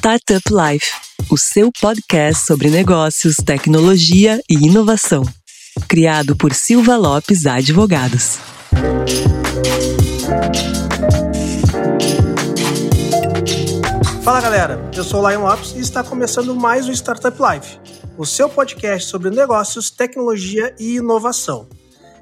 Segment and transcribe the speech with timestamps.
[0.00, 0.92] Startup Life,
[1.30, 5.22] o seu podcast sobre negócios, tecnologia e inovação.
[5.86, 8.38] Criado por Silva Lopes Advogados.
[14.22, 17.78] Fala galera, eu sou o Lion Lopes e está começando mais o Startup Life,
[18.16, 21.68] o seu podcast sobre negócios, tecnologia e inovação.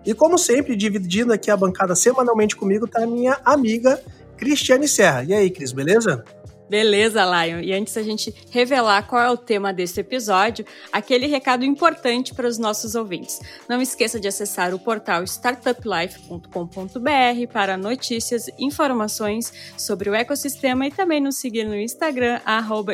[0.05, 4.03] E como sempre, dividindo aqui a bancada semanalmente comigo, está a minha amiga
[4.37, 5.23] Cristiane Serra.
[5.23, 6.25] E aí, Cris, beleza?
[6.69, 7.61] Beleza, Lion.
[7.61, 12.47] E antes da gente revelar qual é o tema desse episódio, aquele recado importante para
[12.47, 13.41] os nossos ouvintes.
[13.69, 21.21] Não esqueça de acessar o portal startuplife.com.br para notícias, informações sobre o ecossistema e também
[21.21, 22.41] nos seguir no Instagram,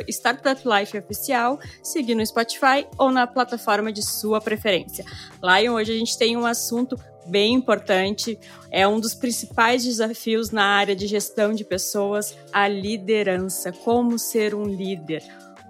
[0.09, 5.05] startuplifeoficial, seguir no Spotify ou na plataforma de sua preferência.
[5.43, 6.97] Lion, hoje a gente tem um assunto
[7.27, 8.39] bem importante.
[8.71, 13.73] É um dos principais desafios na área de gestão de pessoas, a liderança.
[13.73, 15.23] Como ser um líder?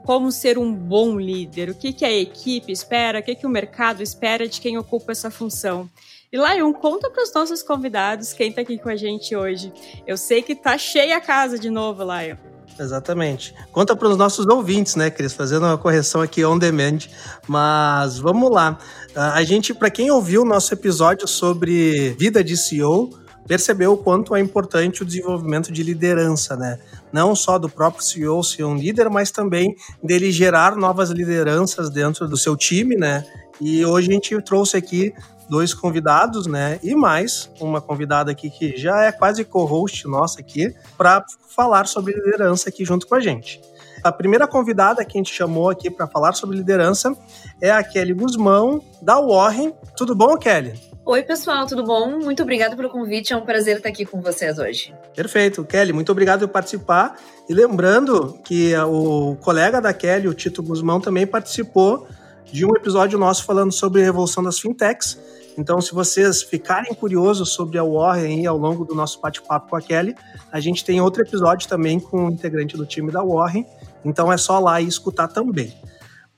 [0.05, 1.71] Como ser um bom líder?
[1.71, 3.21] O que, que a equipe espera?
[3.21, 5.89] O que, que o mercado espera de quem ocupa essa função?
[6.33, 9.73] E Lion, conta para os nossos convidados quem está aqui com a gente hoje.
[10.07, 12.54] Eu sei que tá cheia a casa de novo, Lion.
[12.79, 13.55] Exatamente.
[13.71, 15.33] Conta para os nossos ouvintes, né, Cris?
[15.33, 16.99] Fazendo uma correção aqui on demand.
[17.47, 18.79] Mas vamos lá.
[19.15, 23.11] A gente, para quem ouviu o nosso episódio sobre vida de CEO,
[23.47, 26.79] percebeu o quanto é importante o desenvolvimento de liderança, né?
[27.13, 32.27] Não só do próprio CEO ser um líder, mas também dele gerar novas lideranças dentro
[32.27, 33.25] do seu time, né?
[33.61, 35.15] E hoje a gente trouxe aqui
[35.49, 36.79] dois convidados, né?
[36.83, 42.15] E mais uma convidada aqui que já é quase co-host nossa aqui, para falar sobre
[42.15, 43.61] liderança aqui junto com a gente.
[44.03, 47.17] A primeira convidada que a gente chamou aqui para falar sobre liderança
[47.61, 49.73] é a Kelly Guzmão, da Warren.
[49.97, 50.75] Tudo bom, Kelly?
[51.07, 52.19] Oi, pessoal, tudo bom?
[52.19, 54.95] Muito obrigada pelo convite, é um prazer estar aqui com vocês hoje.
[55.15, 57.17] Perfeito, Kelly, muito obrigado por participar.
[57.49, 62.07] E lembrando que o colega da Kelly, o Tito Guzmão, também participou
[62.55, 65.19] de um episódio nosso falando sobre a revolução das fintechs.
[65.59, 69.83] Então, se vocês ficarem curiosos sobre a Warren ao longo do nosso bate-papo com a
[69.83, 70.15] Kelly,
[70.53, 73.67] a gente tem outro episódio também com o um integrante do time da Warren.
[74.05, 75.75] Então, é só lá e escutar também.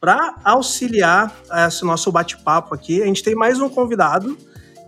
[0.01, 1.37] Para auxiliar
[1.69, 4.39] esse nosso bate-papo aqui, a gente tem mais um convidado,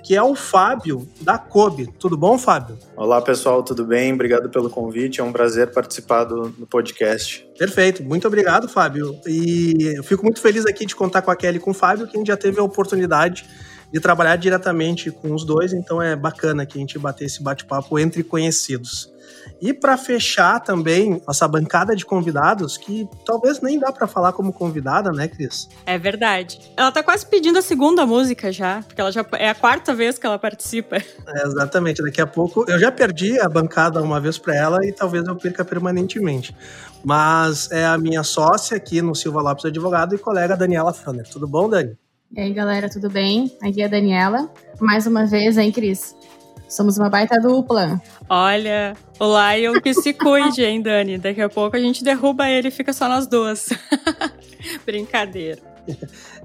[0.08, 1.86] que é o Fábio da Kobe.
[1.98, 2.78] Tudo bom, Fábio?
[2.96, 4.10] Olá, pessoal, tudo bem?
[4.14, 5.20] Obrigado pelo convite.
[5.20, 7.46] É um prazer participar do, do podcast.
[7.58, 9.20] Perfeito, muito obrigado, Fábio.
[9.26, 12.06] E eu fico muito feliz aqui de contar com a Kelly e com o Fábio,
[12.06, 13.44] que a gente já teve a oportunidade
[13.92, 17.98] de trabalhar diretamente com os dois, então é bacana que a gente bater esse bate-papo
[17.98, 19.10] entre conhecidos.
[19.60, 24.52] E para fechar também nossa bancada de convidados, que talvez nem dá para falar como
[24.52, 25.68] convidada, né, Cris?
[25.84, 26.60] É verdade.
[26.76, 30.18] Ela tá quase pedindo a segunda música já, porque ela já é a quarta vez
[30.18, 30.96] que ela participa.
[30.96, 32.02] É, exatamente.
[32.02, 35.34] Daqui a pouco eu já perdi a bancada uma vez para ela e talvez eu
[35.34, 36.54] perca permanentemente.
[37.04, 41.28] Mas é a minha sócia aqui no Silva Lopes Advogado e colega Daniela Fanner.
[41.28, 41.96] Tudo bom, Dani?
[42.30, 43.50] E aí, galera, tudo bem?
[43.62, 44.52] Aqui é a Daniela.
[44.78, 46.14] Mais uma vez, hein, Cris?
[46.68, 48.00] Somos uma baita dupla.
[48.28, 51.16] Olha, o Lion que se cuide, hein, Dani?
[51.16, 53.70] Daqui a pouco a gente derruba ele e fica só nós duas.
[54.84, 55.62] Brincadeira.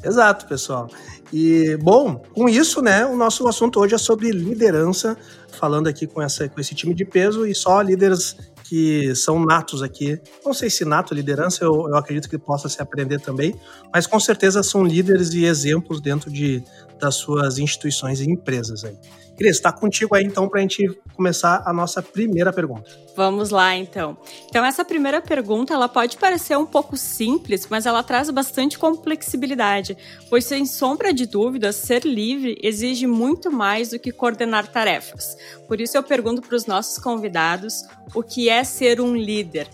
[0.02, 0.88] Exato, pessoal.
[1.34, 5.18] E, bom, com isso, né, o nosso assunto hoje é sobre liderança,
[5.52, 8.38] falando aqui com, essa, com esse time de peso e só líderes
[8.74, 10.20] que são natos aqui.
[10.44, 13.54] Não sei se nato liderança, eu, eu acredito que possa se aprender também,
[13.94, 16.64] mas com certeza são líderes e exemplos dentro de,
[17.04, 18.96] das suas instituições e empresas aí.
[19.38, 22.90] Cris, está contigo aí então para a gente começar a nossa primeira pergunta.
[23.16, 24.16] Vamos lá então.
[24.48, 29.98] Então essa primeira pergunta ela pode parecer um pouco simples, mas ela traz bastante complexibilidade,
[30.30, 35.36] pois sem sombra de dúvidas, ser livre exige muito mais do que coordenar tarefas.
[35.68, 37.84] Por isso eu pergunto para os nossos convidados
[38.16, 39.68] o que é ser um líder.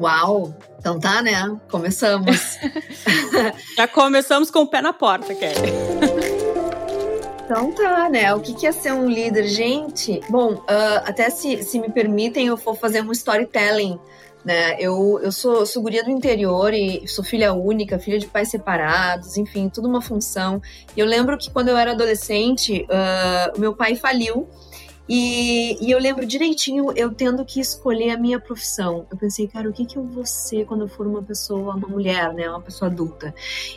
[0.00, 0.52] Uau!
[0.80, 1.56] Então tá, né?
[1.70, 2.58] Começamos.
[3.76, 5.70] Já começamos com o pé na porta, Kelly.
[7.44, 8.32] Então tá, né?
[8.34, 9.44] O que, que é ser um líder?
[9.44, 13.98] Gente, bom, uh, até se, se me permitem, eu vou fazer um storytelling.
[14.44, 14.76] Né?
[14.80, 19.36] Eu, eu sou, sou guria do interior e sou filha única, filha de pais separados,
[19.36, 20.60] enfim, tudo uma função.
[20.96, 24.48] E eu lembro que quando eu era adolescente, uh, meu pai faliu
[25.08, 29.04] e, e, eu lembro direitinho eu tendo que escolher a minha profissão.
[29.10, 31.88] Eu pensei, cara, o que, que eu vou ser quando eu for uma pessoa, uma
[31.88, 32.48] mulher, né?
[32.48, 33.34] Uma pessoa adulta.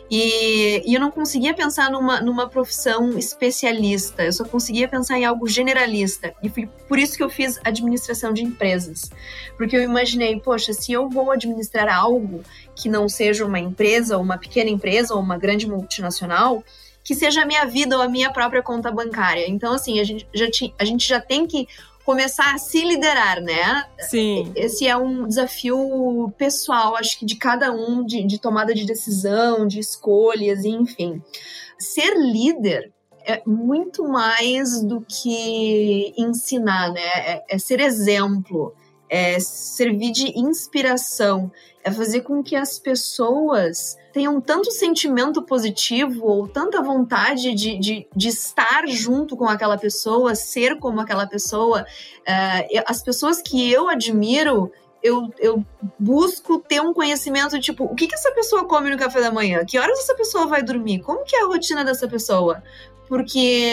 [0.09, 5.25] E, e eu não conseguia pensar numa, numa profissão especialista, eu só conseguia pensar em
[5.25, 6.33] algo generalista.
[6.43, 9.09] E foi por isso que eu fiz administração de empresas.
[9.57, 12.43] Porque eu imaginei, poxa, se eu vou administrar algo
[12.75, 16.63] que não seja uma empresa, uma pequena empresa, ou uma grande multinacional,
[17.05, 19.47] que seja a minha vida ou a minha própria conta bancária.
[19.47, 21.67] Então, assim, a gente já, ti, a gente já tem que
[22.03, 23.85] começar a se liderar, né?
[23.99, 24.51] Sim.
[24.55, 29.67] Esse é um desafio pessoal, acho que de cada um, de, de tomada de decisão,
[29.67, 31.21] de escolhas, enfim.
[31.77, 32.91] Ser líder
[33.23, 37.01] é muito mais do que ensinar, né?
[37.01, 38.73] É, é ser exemplo,
[39.09, 41.51] é servir de inspiração,
[41.83, 48.07] é fazer com que as pessoas tenham tanto sentimento positivo ou tanta vontade de, de,
[48.15, 51.85] de estar junto com aquela pessoa, ser como aquela pessoa.
[52.21, 54.71] Uh, as pessoas que eu admiro,
[55.03, 55.63] eu, eu,
[55.99, 59.63] busco ter um conhecimento, tipo, o que, que essa pessoa come no café da manhã?
[59.63, 61.01] Que horas essa pessoa vai dormir?
[61.01, 62.63] Como que é a rotina dessa pessoa?
[63.07, 63.71] Porque,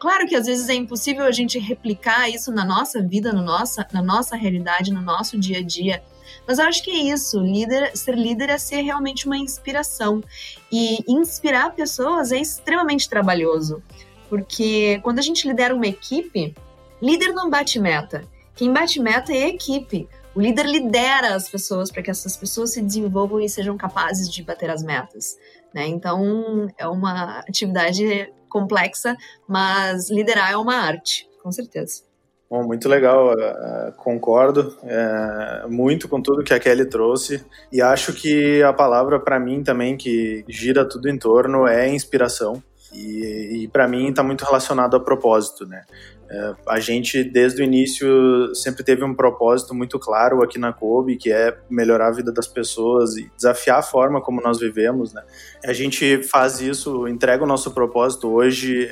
[0.00, 3.86] claro que às vezes é impossível a gente replicar isso na nossa vida, no nossa,
[3.92, 6.02] na nossa realidade, no nosso dia a dia.
[6.46, 10.22] Mas eu acho que é isso, líder, ser líder é ser realmente uma inspiração.
[10.70, 13.82] E inspirar pessoas é extremamente trabalhoso.
[14.28, 16.54] Porque quando a gente lidera uma equipe,
[17.00, 18.24] líder não bate meta.
[18.54, 20.08] Quem bate meta é a equipe.
[20.34, 24.42] O líder lidera as pessoas para que essas pessoas se desenvolvam e sejam capazes de
[24.42, 25.36] bater as metas.
[25.74, 25.86] Né?
[25.86, 29.16] Então, é uma atividade complexa,
[29.48, 32.02] mas liderar é uma arte, com certeza.
[32.50, 38.12] Bom, muito legal, uh, concordo uh, muito com tudo que a Kelly trouxe e acho
[38.12, 42.60] que a palavra para mim também que gira tudo em torno é inspiração
[42.92, 45.84] e, e para mim está muito relacionado a propósito, né?
[46.30, 51.16] Uh, a gente desde o início sempre teve um propósito muito claro aqui na Kobe,
[51.16, 55.22] que é melhorar a vida das pessoas e desafiar a forma como nós vivemos, né?
[55.64, 58.88] A gente faz isso, entrega o nosso propósito hoje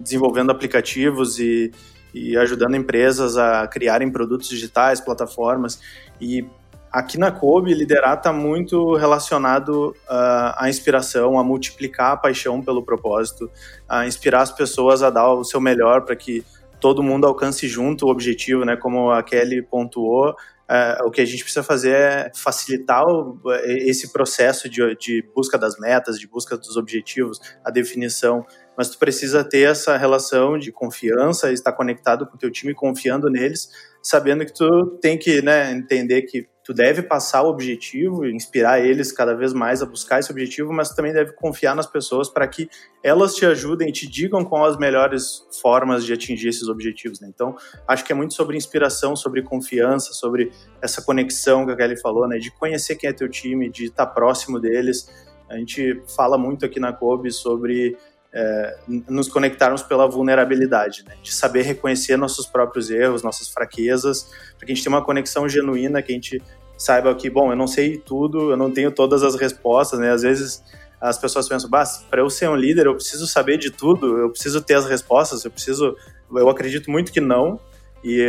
[0.00, 1.70] desenvolvendo aplicativos e
[2.14, 5.80] e ajudando empresas a criarem produtos digitais, plataformas.
[6.20, 6.44] E
[6.90, 12.82] aqui na Kobe, liderar está muito relacionado uh, à inspiração, a multiplicar a paixão pelo
[12.82, 13.50] propósito,
[13.88, 16.44] a inspirar as pessoas a dar o seu melhor para que
[16.82, 18.76] todo mundo alcance junto o objetivo, né?
[18.76, 20.34] Como a Kelly pontuou,
[20.72, 25.58] Uh, o que a gente precisa fazer é facilitar o, esse processo de, de, busca
[25.58, 28.46] das metas, de busca dos objetivos, a definição
[28.76, 33.28] mas tu precisa ter essa relação de confiança, estar conectado com o teu time, confiando
[33.28, 33.68] neles,
[34.02, 39.10] sabendo que tu tem que né, entender que tu deve passar o objetivo, inspirar eles
[39.10, 42.68] cada vez mais a buscar esse objetivo, mas também deve confiar nas pessoas para que
[43.02, 47.20] elas te ajudem e te digam qual as melhores formas de atingir esses objetivos.
[47.20, 47.28] Né?
[47.34, 52.00] Então, acho que é muito sobre inspiração, sobre confiança, sobre essa conexão que a Kelly
[52.00, 52.38] falou, né?
[52.38, 55.08] de conhecer quem é teu time, de estar próximo deles.
[55.50, 57.96] A gente fala muito aqui na Kobe sobre
[58.34, 61.14] é, nos conectarmos pela vulnerabilidade, né?
[61.22, 65.48] de saber reconhecer nossos próprios erros, nossas fraquezas, para que a gente tenha uma conexão
[65.48, 66.42] genuína, que a gente
[66.78, 70.10] saiba que, bom, eu não sei tudo, eu não tenho todas as respostas, né?
[70.10, 70.62] Às vezes
[71.00, 74.62] as pessoas pensam, para eu ser um líder, eu preciso saber de tudo, eu preciso
[74.62, 75.96] ter as respostas, eu preciso,
[76.32, 77.60] eu acredito muito que não,
[78.04, 78.20] e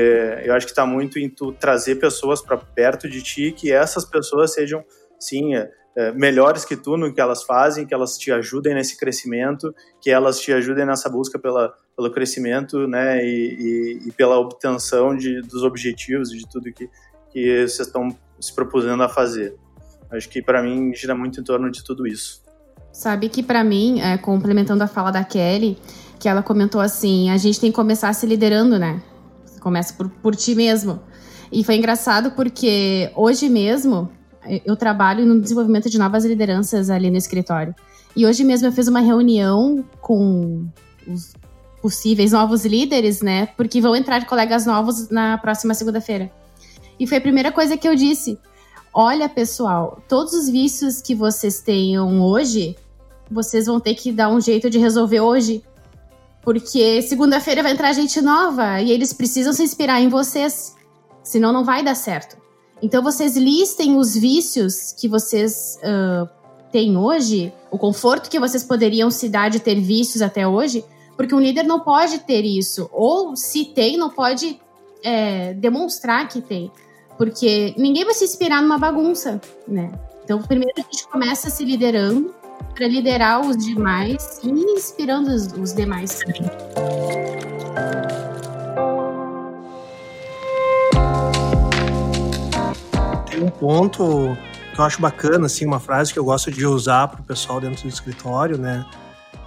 [0.43, 4.05] eu acho que está muito em tu trazer pessoas para perto de ti, que essas
[4.05, 4.83] pessoas sejam,
[5.19, 5.53] sim,
[5.95, 10.09] é, melhores que tu no que elas fazem, que elas te ajudem nesse crescimento, que
[10.09, 15.41] elas te ajudem nessa busca pela, pelo crescimento, né, e, e, e pela obtenção de,
[15.41, 16.89] dos objetivos, de tudo que,
[17.31, 19.55] que vocês estão se propuseram a fazer.
[20.11, 22.43] Acho que para mim gira muito em torno de tudo isso.
[22.91, 25.77] Sabe que para mim, é, complementando a fala da Kelly,
[26.19, 29.01] que ela comentou assim, a gente tem que começar se liderando, né?
[29.59, 31.01] Começa por, por ti mesmo.
[31.51, 34.11] E foi engraçado porque hoje mesmo
[34.65, 37.73] eu trabalho no desenvolvimento de novas lideranças ali no escritório.
[38.15, 40.65] E hoje mesmo eu fiz uma reunião com
[41.07, 41.33] os
[41.81, 43.47] possíveis novos líderes, né?
[43.57, 46.31] Porque vão entrar colegas novos na próxima segunda-feira.
[46.99, 48.39] E foi a primeira coisa que eu disse.
[48.93, 52.77] Olha, pessoal, todos os vícios que vocês tenham hoje,
[53.29, 55.63] vocês vão ter que dar um jeito de resolver hoje.
[56.41, 60.75] Porque segunda-feira vai entrar gente nova e eles precisam se inspirar em vocês.
[61.23, 62.37] Senão não vai dar certo.
[62.83, 66.27] Então vocês listem os vícios que vocês uh,
[66.69, 70.83] têm hoje, o conforto que vocês poderiam se dar de ter vícios até hoje,
[71.15, 74.59] porque um líder não pode ter isso, ou se tem, não pode
[75.01, 76.69] é, demonstrar que tem,
[77.17, 79.89] porque ninguém vai se inspirar numa bagunça, né?
[80.25, 82.35] Então, primeiro a gente começa se liderando
[82.75, 86.51] para liderar os demais e inspirando os, demais também.
[93.41, 94.37] Um ponto
[94.73, 97.59] que eu acho bacana, assim, uma frase que eu gosto de usar para o pessoal
[97.61, 98.85] dentro do escritório, né?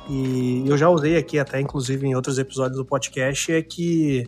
[0.08, 4.26] E eu já usei aqui até, inclusive, em outros episódios do podcast, é que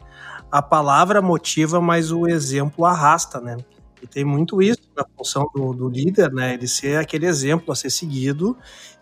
[0.50, 3.57] a palavra motiva, mas o exemplo arrasta, né?
[4.03, 6.55] E tem muito isso na função do, do, líder, né?
[6.55, 8.57] Ele ser aquele exemplo a ser seguido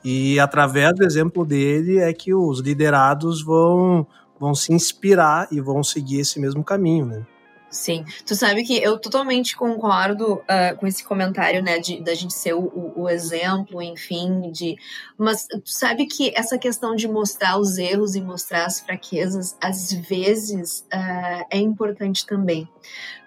[0.05, 4.07] e através do exemplo dele é que os liderados vão
[4.39, 7.27] vão se inspirar e vão seguir esse mesmo caminho, né?
[7.77, 12.33] Sim, tu sabe que eu totalmente concordo uh, com esse comentário, né, de da gente
[12.33, 14.79] ser o, o, exemplo, enfim, de,
[15.19, 19.93] mas tu sabe que essa questão de mostrar os erros e mostrar as fraquezas, às
[19.93, 22.69] vezes uh, é importante também,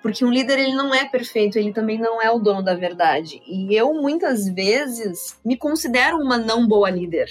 [0.01, 3.41] porque um líder ele não é perfeito, ele também não é o dono da verdade.
[3.45, 7.27] E eu muitas vezes me considero uma não boa líder.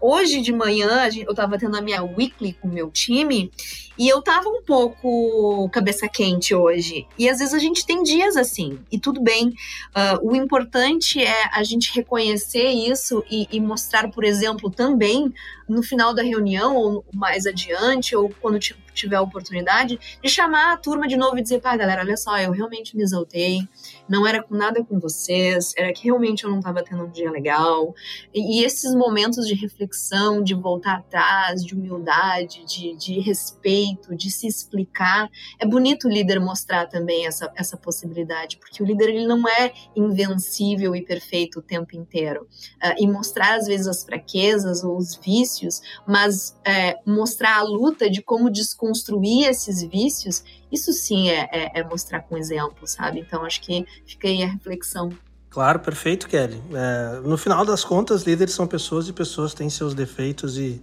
[0.00, 3.50] Hoje de manhã eu estava tendo a minha weekly com o meu time
[3.98, 7.06] e eu tava um pouco cabeça quente hoje.
[7.18, 9.48] E às vezes a gente tem dias assim, e tudo bem.
[9.48, 15.32] Uh, o importante é a gente reconhecer isso e, e mostrar, por exemplo, também
[15.68, 18.58] no final da reunião, ou mais adiante, ou quando
[18.92, 22.38] tiver a oportunidade, de chamar a turma de novo e dizer, pá, galera, olha só,
[22.38, 23.60] eu realmente me exaltei,
[24.08, 27.30] não era com nada com vocês, era que realmente eu não estava tendo um dia
[27.30, 27.94] legal.
[28.34, 34.30] E, e, esses momentos de reflexão, de voltar atrás, de humildade, de, de respeito, de
[34.30, 39.26] se explicar, é bonito o líder mostrar também essa, essa possibilidade, porque o líder ele
[39.26, 42.46] não é invencível e perfeito o tempo inteiro.
[42.82, 48.08] Uh, e mostrar, às vezes, as fraquezas ou os vícios, mas é, mostrar a luta
[48.10, 48.50] de como
[48.82, 53.20] desconstruir esses vícios isso sim é, é, é mostrar com exemplo, sabe?
[53.20, 55.10] Então acho que fica aí a reflexão.
[55.50, 56.60] Claro, perfeito, Kelly.
[56.72, 60.82] É, no final das contas, líderes são pessoas e pessoas têm seus defeitos e,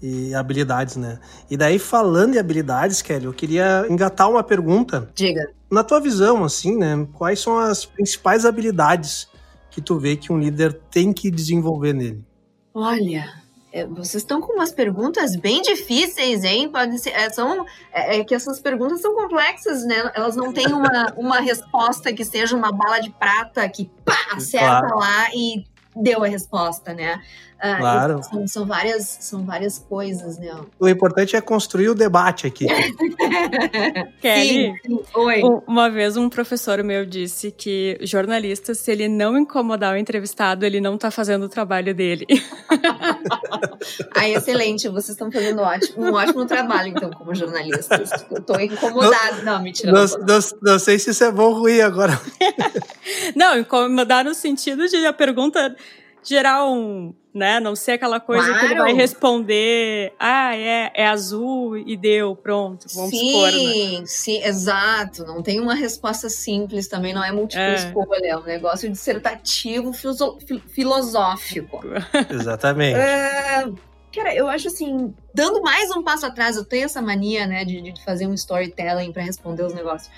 [0.00, 1.18] e habilidades, né?
[1.50, 5.10] E daí, falando em habilidades, Kelly, eu queria engatar uma pergunta.
[5.16, 5.50] Diga.
[5.68, 7.08] Na tua visão, assim, né?
[7.14, 9.28] Quais são as principais habilidades
[9.68, 12.24] que tu vê que um líder tem que desenvolver nele?
[12.72, 13.43] Olha,
[13.86, 16.68] vocês estão com umas perguntas bem difíceis, hein?
[16.68, 20.12] Pode ser, é, são, é, é, que essas perguntas são complexas, né?
[20.14, 24.86] Elas não têm uma, uma resposta que seja uma bala de prata que pá, acerta
[24.86, 24.98] claro.
[24.98, 25.64] lá e
[25.96, 27.20] deu a resposta, né?
[27.62, 28.22] Uh, claro.
[28.22, 30.54] São, são, várias, são várias coisas, né?
[30.78, 32.66] O importante é construir o debate aqui.
[34.20, 35.00] Kelly, sim.
[35.14, 35.40] Oi.
[35.66, 40.80] uma vez um professor meu disse que jornalista, se ele não incomodar o entrevistado, ele
[40.80, 42.26] não tá fazendo o trabalho dele.
[44.14, 44.88] ah, excelente.
[44.88, 48.10] Vocês estão fazendo um ótimo, um ótimo trabalho, então, como jornalistas.
[48.46, 49.42] Tô incomodado.
[49.42, 49.92] Não, não mentira.
[49.92, 52.20] Não, não, não, não sei se isso é bom ou ruim agora.
[53.36, 55.74] não, incomodar no sentido de a pergunta
[56.24, 58.60] gerar um, né, não ser aquela coisa claro.
[58.60, 64.06] que ele vai responder, ah, é, é azul e deu, pronto, vamos sim, supor, né?
[64.06, 67.74] Sim, exato, não tem uma resposta simples também, não é múltipla é.
[67.74, 71.82] escolha, é um negócio dissertativo filosófico.
[72.30, 72.98] Exatamente.
[72.98, 73.68] É,
[74.14, 77.80] cara, eu acho assim, dando mais um passo atrás, eu tenho essa mania, né, de,
[77.80, 80.10] de fazer um storytelling para responder os negócios.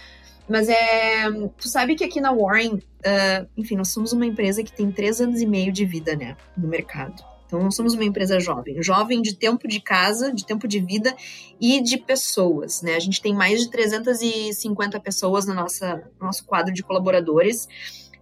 [0.49, 1.29] Mas é.
[1.59, 5.21] Tu sabe que aqui na Warren, uh, enfim, nós somos uma empresa que tem três
[5.21, 6.37] anos e meio de vida, né?
[6.57, 7.23] No mercado.
[7.47, 8.83] Então, nós somos uma empresa jovem.
[8.83, 11.15] Jovem de tempo de casa, de tempo de vida
[11.61, 12.97] e de pessoas, né?
[12.97, 17.69] A gente tem mais de 350 pessoas no, nossa, no nosso quadro de colaboradores.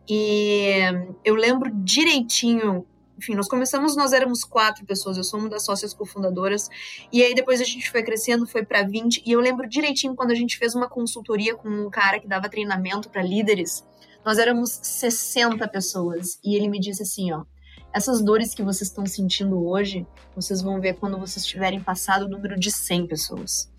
[0.06, 0.78] E
[1.24, 2.86] eu lembro direitinho
[3.18, 6.68] enfim, nós começamos, nós éramos quatro pessoas, eu sou uma das sócias cofundadoras,
[7.12, 10.32] e aí depois a gente foi crescendo, foi para 20, e eu lembro direitinho quando
[10.32, 13.84] a gente fez uma consultoria com um cara que dava treinamento para líderes,
[14.25, 17.45] nós éramos 60 pessoas, e ele me disse assim, ó,
[17.93, 22.28] essas dores que vocês estão sentindo hoje, vocês vão ver quando vocês tiverem passado o
[22.28, 23.71] número de 100 pessoas.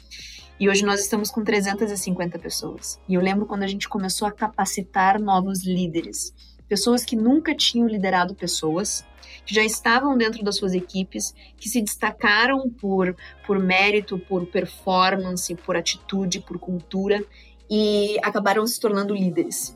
[0.58, 2.98] E hoje nós estamos com 350 pessoas.
[3.10, 6.34] E eu lembro quando a gente começou a capacitar novos líderes,
[6.70, 9.04] pessoas que nunca tinham liderado pessoas,
[9.46, 15.54] que já estavam dentro das suas equipes, que se destacaram por, por mérito, por performance,
[15.56, 17.22] por atitude, por cultura
[17.70, 19.75] e acabaram se tornando líderes.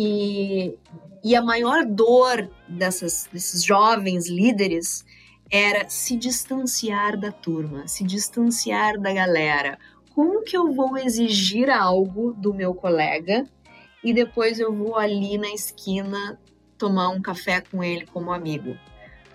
[0.00, 0.78] E,
[1.24, 5.04] e a maior dor dessas, desses jovens líderes
[5.50, 9.76] era se distanciar da turma, se distanciar da galera.
[10.14, 13.44] Como que eu vou exigir algo do meu colega
[14.04, 16.38] e depois eu vou ali na esquina
[16.76, 18.78] tomar um café com ele como amigo?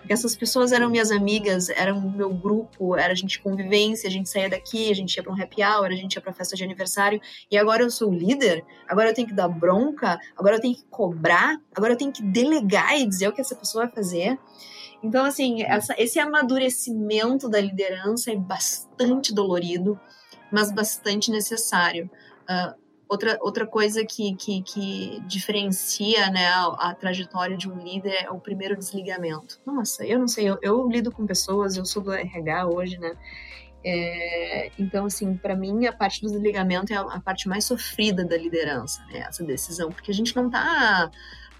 [0.08, 4.50] Essas pessoas eram minhas amigas, eram meu grupo, era a gente convivência, a gente saía
[4.50, 7.20] daqui, a gente ia para um happy hour, a gente ia para festa de aniversário,
[7.50, 10.84] e agora eu sou líder, agora eu tenho que dar bronca, agora eu tenho que
[10.90, 14.38] cobrar, agora eu tenho que delegar e dizer o que essa pessoa vai fazer.
[15.02, 19.98] Então, assim, essa, esse amadurecimento da liderança é bastante dolorido,
[20.50, 22.10] mas bastante necessário.
[22.42, 22.83] Uh,
[23.14, 28.28] Outra, outra coisa que, que, que diferencia né, a, a, trajetória de um líder é
[28.28, 29.60] o primeiro desligamento.
[29.64, 33.16] Nossa, eu não sei, eu, eu lido com pessoas, eu sou do RH hoje, né?
[33.84, 38.24] É, então, assim, para mim, a parte do desligamento é a, a, parte mais sofrida
[38.24, 39.20] da liderança, né?
[39.28, 41.08] Essa decisão, porque a gente não tá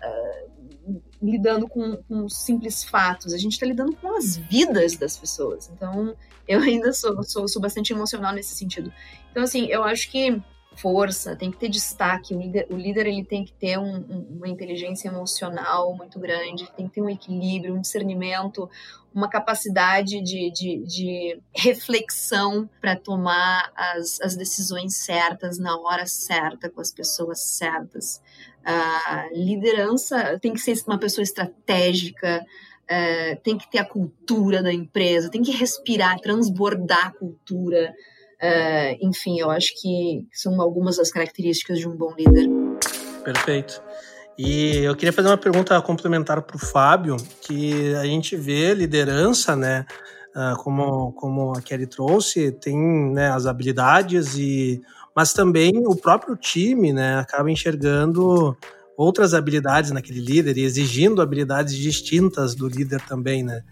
[0.03, 5.71] uh, lidando com, com, simples fatos, a gente está lidando com as vidas das pessoas.
[5.73, 6.17] Então,
[6.49, 8.93] eu ainda sou, sou, sou bastante emocional nesse sentido.
[9.31, 10.43] Então, assim, eu acho que
[10.77, 12.35] força, tem que ter destaque.
[12.35, 16.71] O líder, o líder ele tem que ter um, um, uma inteligência emocional muito grande,
[16.77, 18.69] tem que ter um equilíbrio, um discernimento,
[19.15, 26.69] uma capacidade de, de, de reflexão para tomar as, as decisões certas na hora certa,
[26.69, 28.21] com as pessoas certas.
[28.65, 32.45] A liderança tem que ser uma pessoa estratégica,
[32.89, 37.95] é, tem que ter a cultura da empresa, tem que respirar, transbordar a cultura.
[38.47, 42.47] É, enfim, eu acho que são algumas das características de um bom líder.
[43.25, 43.83] Perfeito.
[44.37, 49.57] E eu queria fazer uma pergunta complementar para o Fábio, que a gente vê liderança,
[49.57, 49.87] né?
[50.37, 52.77] Uh, como, como a Kelly trouxe, tem
[53.15, 54.83] né, as habilidades, e,
[55.17, 58.55] mas também o próprio time né, acaba enxergando
[58.95, 63.63] outras habilidades naquele líder e exigindo habilidades distintas do líder também, né?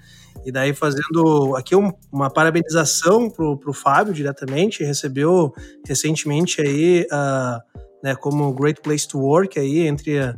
[0.45, 5.55] E daí fazendo aqui um, uma parabenização pro, pro Fábio diretamente, recebeu
[5.87, 10.35] recentemente aí uh, né, como Great Place to Work aí entre uh,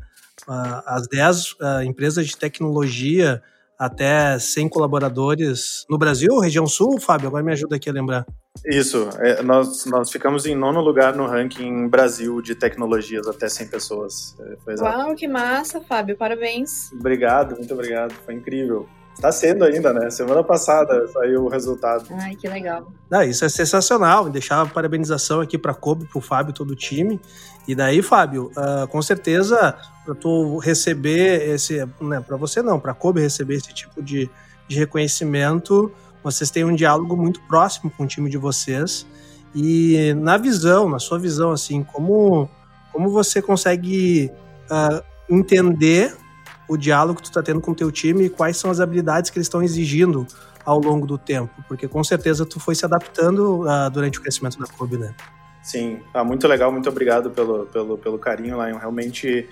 [0.86, 3.42] as 10 uh, empresas de tecnologia
[3.78, 8.26] até 100 colaboradores no Brasil, região sul, Fábio, agora me ajuda aqui a lembrar.
[8.64, 13.68] Isso, é, nós, nós ficamos em nono lugar no ranking Brasil de tecnologias até 100
[13.68, 14.36] pessoas.
[14.68, 16.92] É, Uau, que massa, Fábio, parabéns.
[16.92, 18.88] Obrigado, muito obrigado, foi incrível.
[19.14, 20.10] Está sendo ainda, né?
[20.10, 22.06] Semana passada saiu o resultado.
[22.12, 22.92] Ai, que legal.
[23.10, 24.28] Ah, isso é sensacional.
[24.28, 27.20] Deixar a parabenização aqui para Kobe, para o Fábio, todo o time.
[27.66, 32.92] E daí, Fábio, uh, com certeza, para tu receber esse, né, para você não, para
[32.92, 34.28] Kobe receber esse tipo de,
[34.68, 35.90] de reconhecimento,
[36.22, 39.06] vocês têm um diálogo muito próximo com o time de vocês.
[39.54, 42.50] E na visão, na sua visão, assim, como,
[42.92, 44.30] como você consegue
[44.70, 46.14] uh, entender
[46.68, 49.30] o diálogo que tu está tendo com o teu time e quais são as habilidades
[49.30, 50.26] que eles estão exigindo
[50.64, 54.58] ao longo do tempo, porque com certeza tu foi se adaptando uh, durante o crescimento
[54.58, 55.14] da clube, né?
[55.62, 58.78] Sim, ah, muito legal, muito obrigado pelo, pelo, pelo carinho, Lion.
[58.78, 59.48] Realmente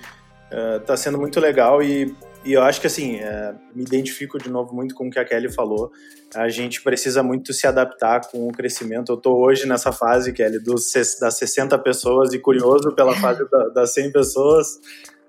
[0.81, 2.15] está uh, sendo muito legal e,
[2.45, 5.25] e eu acho que assim, uh, me identifico de novo muito com o que a
[5.25, 5.91] Kelly falou.
[6.35, 9.13] A gente precisa muito se adaptar com o crescimento.
[9.13, 13.69] Eu estou hoje nessa fase, Kelly, dos, das 60 pessoas e curioso pela fase da,
[13.69, 14.81] das 100 pessoas.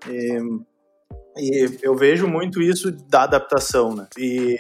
[0.09, 0.37] E,
[1.37, 4.07] e eu vejo muito isso da adaptação, né?
[4.17, 4.57] E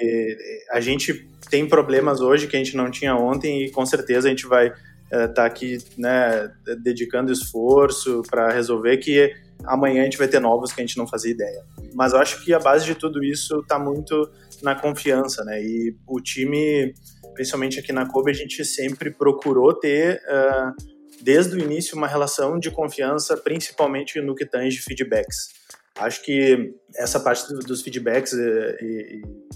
[0.71, 4.29] a gente tem problemas hoje que a gente não tinha ontem e com certeza a
[4.29, 9.31] gente vai estar é, tá aqui, né, dedicando esforço para resolver que
[9.63, 11.63] amanhã a gente vai ter novos que a gente não fazia ideia.
[11.93, 14.29] Mas eu acho que a base de tudo isso está muito
[14.61, 15.61] na confiança, né?
[15.61, 16.93] E o time,
[17.33, 22.59] principalmente aqui na Kobe, a gente sempre procurou ter uh, desde o início uma relação
[22.59, 25.62] de confiança, principalmente no que tange feedbacks.
[25.99, 28.77] Acho que essa parte dos feedbacks é,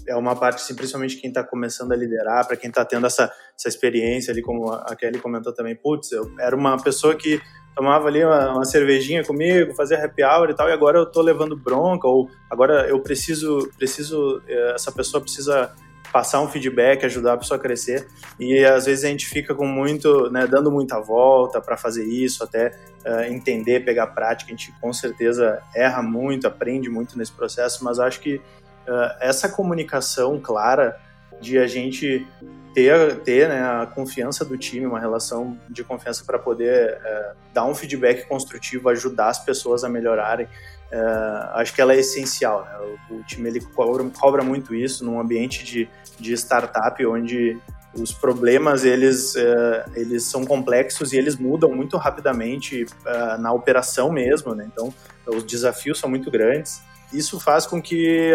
[0.06, 3.32] é uma parte, assim, principalmente quem está começando a liderar, para quem está tendo essa,
[3.58, 7.40] essa experiência ali, como a Kelly comentou também, putz, eu era uma pessoa que
[7.74, 11.22] tomava ali uma, uma, cervejinha comigo, fazia happy hour e tal, e agora eu tô
[11.22, 15.74] levando bronca, ou agora eu preciso, preciso, é, essa pessoa precisa
[16.12, 18.08] passar um feedback, ajudar a pessoa a crescer.
[18.38, 22.42] E às vezes a gente fica com muito, né, dando muita volta para fazer isso,
[22.42, 24.50] até uh, entender, pegar prática.
[24.50, 29.48] A gente com certeza erra muito, aprende muito nesse processo, mas acho que uh, essa
[29.48, 30.98] comunicação clara
[31.40, 32.26] de a gente
[32.74, 37.64] ter, ter né, a confiança do time, uma relação de confiança para poder uh, dar
[37.64, 40.48] um feedback construtivo, ajudar as pessoas a melhorarem.
[40.92, 42.64] Uh, acho que ela é essencial.
[42.64, 42.96] Né?
[43.10, 47.58] O, o, time ele cobra, cobra, muito isso num ambiente de, de startup onde
[47.94, 54.10] os problemas eles, uh, eles são complexos e eles mudam muito rapidamente uh, na operação
[54.10, 54.54] mesmo.
[54.54, 54.68] Né?
[54.72, 54.92] Então,
[55.26, 56.80] os desafios são muito grandes.
[57.12, 58.34] Isso faz com que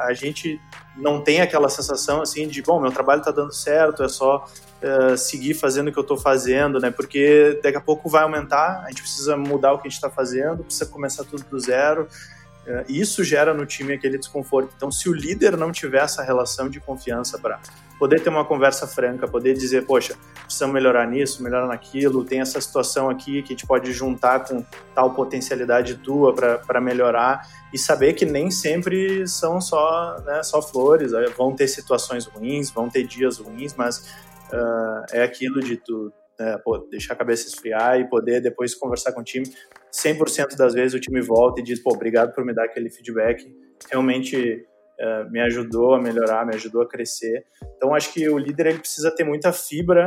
[0.00, 0.60] a gente
[0.96, 4.46] não tenha aquela sensação assim de, bom, meu trabalho está dando certo, é só
[4.82, 6.90] uh, seguir fazendo o que eu estou fazendo, né?
[6.90, 10.10] Porque daqui a pouco vai aumentar, a gente precisa mudar o que a gente está
[10.10, 12.08] fazendo, precisa começar tudo do zero.
[12.66, 14.72] Uh, isso gera no time aquele desconforto.
[14.76, 17.58] Então, se o líder não tiver essa relação de confiança para
[18.02, 22.60] poder ter uma conversa franca, poder dizer, poxa, precisamos melhorar nisso, melhorar naquilo, tem essa
[22.60, 28.14] situação aqui que a gente pode juntar com tal potencialidade tua para melhorar e saber
[28.14, 33.38] que nem sempre são só, né, só flores, vão ter situações ruins, vão ter dias
[33.38, 33.98] ruins, mas
[34.52, 39.12] uh, é aquilo de tu né, pô, deixar a cabeça esfriar e poder depois conversar
[39.12, 39.46] com o time.
[39.92, 43.46] 100% das vezes o time volta e diz, pô, obrigado por me dar aquele feedback,
[43.88, 44.66] realmente
[45.02, 47.44] uh, me ajudou a melhorar, me ajudou a crescer.
[47.76, 50.06] Então acho que o líder ele precisa ter muita fibra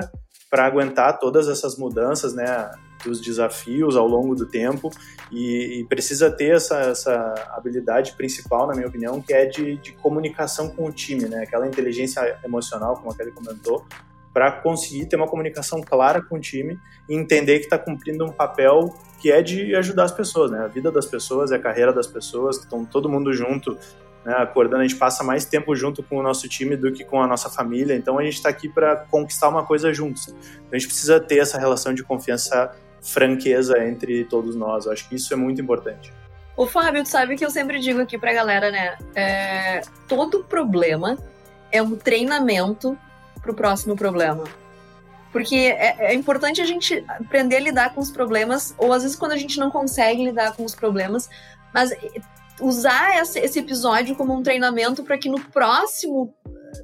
[0.49, 2.71] para aguentar todas essas mudanças, né,
[3.03, 4.89] dos desafios ao longo do tempo
[5.31, 9.91] e, e precisa ter essa, essa, habilidade principal, na minha opinião, que é de, de
[9.93, 13.85] comunicação com o time, né, aquela inteligência emocional, como a Kelly comentou,
[14.33, 16.77] para conseguir ter uma comunicação clara com o time
[17.07, 20.59] e entender que está cumprindo um papel que é de ajudar as pessoas, né?
[20.59, 23.77] A vida das pessoas, é a carreira das pessoas, estão todo mundo junto,
[24.25, 24.33] né?
[24.33, 27.27] Acordando, a gente passa mais tempo junto com o nosso time do que com a
[27.27, 30.27] nossa família, então a gente está aqui para conquistar uma coisa juntos.
[30.29, 34.87] Então a gente precisa ter essa relação de confiança, franqueza entre todos nós.
[34.87, 36.11] Eu acho que isso é muito importante.
[36.57, 38.97] O Fábio, tu sabe que eu sempre digo aqui pra galera, né?
[39.13, 41.17] É, todo problema
[41.71, 42.97] é um treinamento
[43.41, 44.45] para o próximo problema.
[45.31, 49.17] Porque é, é, importante a gente aprender a lidar com os problemas, ou às vezes
[49.17, 51.29] quando a gente não consegue lidar com os problemas,
[51.73, 51.91] mas
[52.59, 56.33] usar esse, esse episódio como um treinamento para que no próximo,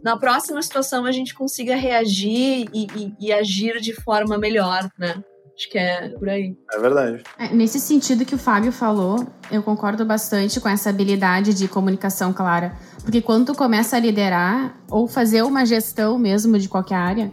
[0.03, 5.23] na próxima situação a gente consiga reagir e, e, e agir de forma melhor, né?
[5.55, 6.57] Acho que é por aí.
[6.73, 7.23] É verdade.
[7.37, 12.33] É, nesse sentido que o Fábio falou, eu concordo bastante com essa habilidade de comunicação
[12.33, 12.75] clara.
[13.03, 17.31] Porque quando tu começa a liderar ou fazer uma gestão mesmo de qualquer área,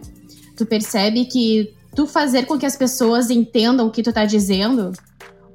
[0.55, 4.91] tu percebe que tu fazer com que as pessoas entendam o que tu tá dizendo,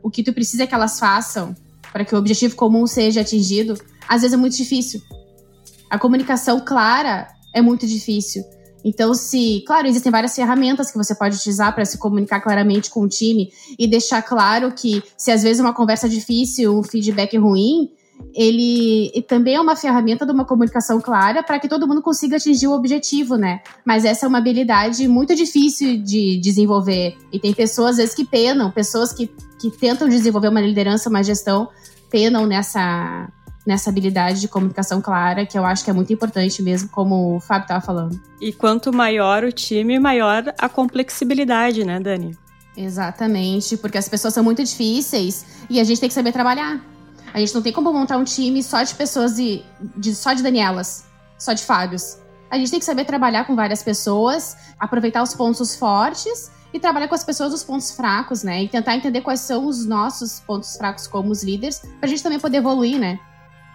[0.03, 1.55] o que tu precisa que elas façam
[1.94, 3.78] para que o objetivo comum seja atingido,
[4.09, 5.00] às vezes é muito difícil.
[5.88, 8.42] A comunicação clara é muito difícil.
[8.85, 13.02] Então, se, claro, existem várias ferramentas que você pode utilizar para se comunicar claramente com
[13.02, 17.88] o time e deixar claro que, se às vezes uma conversa difícil, um feedback ruim,
[18.35, 22.66] ele também é uma ferramenta de uma comunicação clara para que todo mundo consiga atingir
[22.66, 23.61] o objetivo, né?
[23.85, 27.16] Mas essa é uma habilidade muito difícil de desenvolver.
[27.33, 31.22] E tem pessoas, às vezes, que penam, pessoas que, que tentam desenvolver uma liderança, uma
[31.22, 31.68] gestão,
[32.11, 33.29] penam nessa,
[33.64, 37.40] nessa habilidade de comunicação clara, que eu acho que é muito importante mesmo, como o
[37.40, 38.20] Fábio estava falando.
[38.40, 42.37] E quanto maior o time, maior a complexibilidade, né, Dani?
[42.77, 46.93] Exatamente, porque as pessoas são muito difíceis e a gente tem que saber trabalhar.
[47.35, 49.64] A gente não tem como montar um time só de pessoas de,
[49.97, 51.05] de só de Danielas,
[51.37, 52.16] só de Fábios.
[52.49, 57.09] A gente tem que saber trabalhar com várias pessoas, aproveitar os pontos fortes e trabalhar
[57.09, 58.62] com as pessoas os pontos fracos, né?
[58.62, 62.38] E tentar entender quais são os nossos pontos fracos como os líderes, pra gente também
[62.38, 63.18] poder evoluir, né?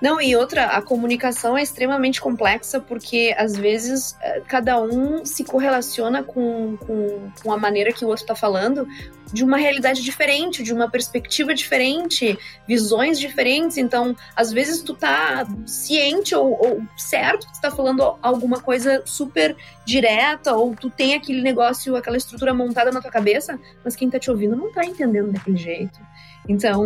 [0.02, 5.44] Não, e outra, a comunicação é extremamente complexa porque às vezes eh, cada um se
[5.44, 8.88] correlaciona com, com, com a maneira que o outro está falando
[9.32, 13.78] de uma realidade diferente, de uma perspectiva diferente, visões diferentes.
[13.78, 19.04] Então, às vezes tu tá ciente ou, ou certo que tu tá falando alguma coisa
[19.06, 24.10] super direta, ou tu tem aquele negócio, aquela estrutura montada na tua cabeça, mas quem
[24.10, 26.00] tá te ouvindo não tá entendendo daquele jeito.
[26.48, 26.84] Então,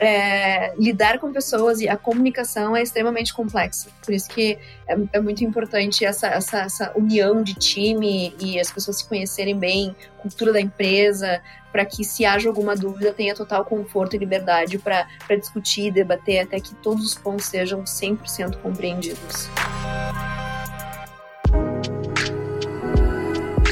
[0.00, 3.90] é, lidar com pessoas e a comunicação é extremamente complexa.
[4.02, 8.70] Por isso que é, é muito importante essa, essa, essa, união de time e as
[8.72, 13.64] pessoas se conhecerem bem, cultura da empresa, para que se haja alguma dúvida tenha total
[13.64, 19.50] conforto e liberdade para discutir, debater, até que todos os pontos sejam 100% compreendidos.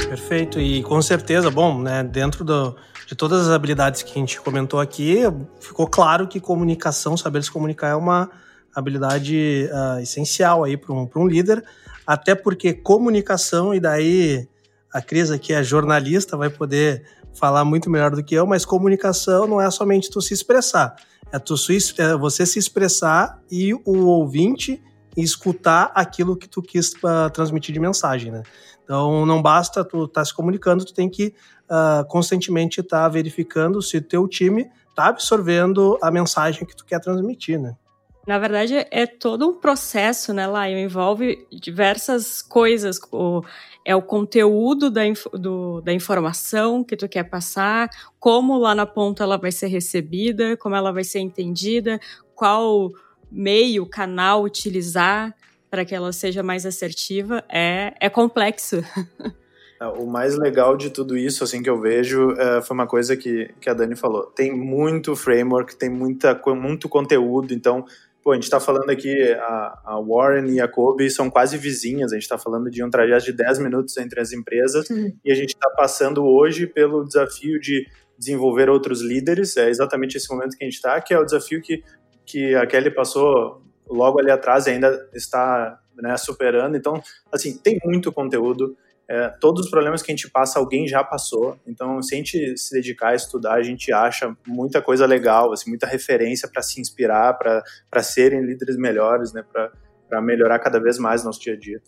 [0.07, 2.75] Perfeito, e com certeza, bom, né, dentro do,
[3.07, 5.21] de todas as habilidades que a gente comentou aqui,
[5.61, 8.29] ficou claro que comunicação, saber se comunicar é uma
[8.75, 11.63] habilidade uh, essencial aí para um, um líder,
[12.05, 14.45] até porque comunicação, e daí
[14.93, 19.47] a Cris aqui é jornalista, vai poder falar muito melhor do que eu, mas comunicação
[19.47, 20.93] não é somente tu se expressar,
[21.31, 21.55] é, tu,
[21.99, 24.83] é você se expressar e o ouvinte
[25.15, 28.43] escutar aquilo que tu quis uh, transmitir de mensagem, né?
[28.83, 31.33] Então não basta tu estar tá se comunicando, tu tem que
[31.69, 36.85] uh, constantemente estar tá verificando se o teu time está absorvendo a mensagem que tu
[36.85, 37.75] quer transmitir, né?
[38.25, 40.79] Na verdade, é todo um processo, né, Lion?
[40.79, 42.99] Envolve diversas coisas.
[43.09, 43.41] O,
[43.85, 49.23] é o conteúdo da, do, da informação que tu quer passar, como lá na ponta
[49.23, 52.01] ela vai ser recebida, como ela vai ser entendida,
[52.35, 52.91] qual
[53.31, 55.33] meio, canal utilizar
[55.69, 57.45] para que ela seja mais assertiva.
[57.47, 58.83] É, é complexo.
[59.79, 63.15] É, o mais legal de tudo isso, assim, que eu vejo, é, foi uma coisa
[63.15, 64.23] que, que a Dani falou.
[64.23, 67.85] Tem muito framework, tem muita, muito conteúdo, então,
[68.23, 72.11] pô, a gente está falando aqui, a, a, Warren e a Kobe são quase vizinhas,
[72.11, 75.13] a gente está falando de um trajeto de 10 minutos entre as empresas, uhum.
[75.23, 77.85] e a gente está passando hoje pelo desafio de
[78.17, 81.61] desenvolver outros líderes, é exatamente esse momento que a gente está, que é o desafio
[81.61, 81.83] que,
[82.25, 86.99] que a Kelly passou logo ali atrás e ainda está né, superando, então,
[87.31, 88.75] assim, tem muito conteúdo,
[89.09, 91.57] é, todos os problemas que a gente passa, alguém já passou.
[91.65, 95.69] Então, se a gente se dedicar a estudar, a gente acha muita coisa legal, assim,
[95.69, 99.43] muita referência para se inspirar, para serem líderes melhores, né,
[100.09, 101.81] para melhorar cada vez mais nosso dia a dia.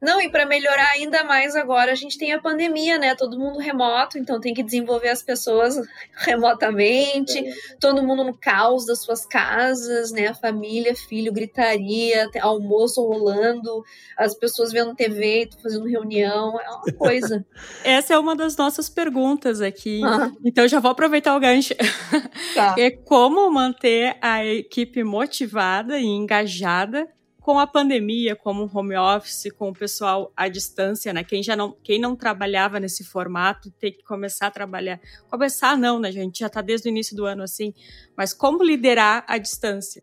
[0.00, 3.14] Não, e para melhorar ainda mais agora, a gente tem a pandemia, né?
[3.14, 5.74] Todo mundo remoto, então tem que desenvolver as pessoas
[6.16, 7.42] remotamente,
[7.80, 10.34] todo mundo no caos das suas casas, né?
[10.34, 13.82] Família, filho, gritaria, almoço rolando,
[14.18, 17.44] as pessoas vendo TV, fazendo reunião, é uma coisa.
[17.82, 20.02] Essa é uma das nossas perguntas aqui.
[20.04, 20.30] Ah.
[20.44, 21.74] Então já vou aproveitar o gancho.
[22.54, 22.74] Tá.
[22.78, 27.08] É como manter a equipe motivada e engajada
[27.46, 31.22] com a pandemia, como o home office, com o pessoal à distância, né?
[31.22, 35.00] Quem já não, quem não trabalhava nesse formato tem que começar a trabalhar.
[35.30, 36.10] Começar não, né?
[36.10, 37.72] Gente já está desde o início do ano assim.
[38.16, 40.02] Mas como liderar à distância?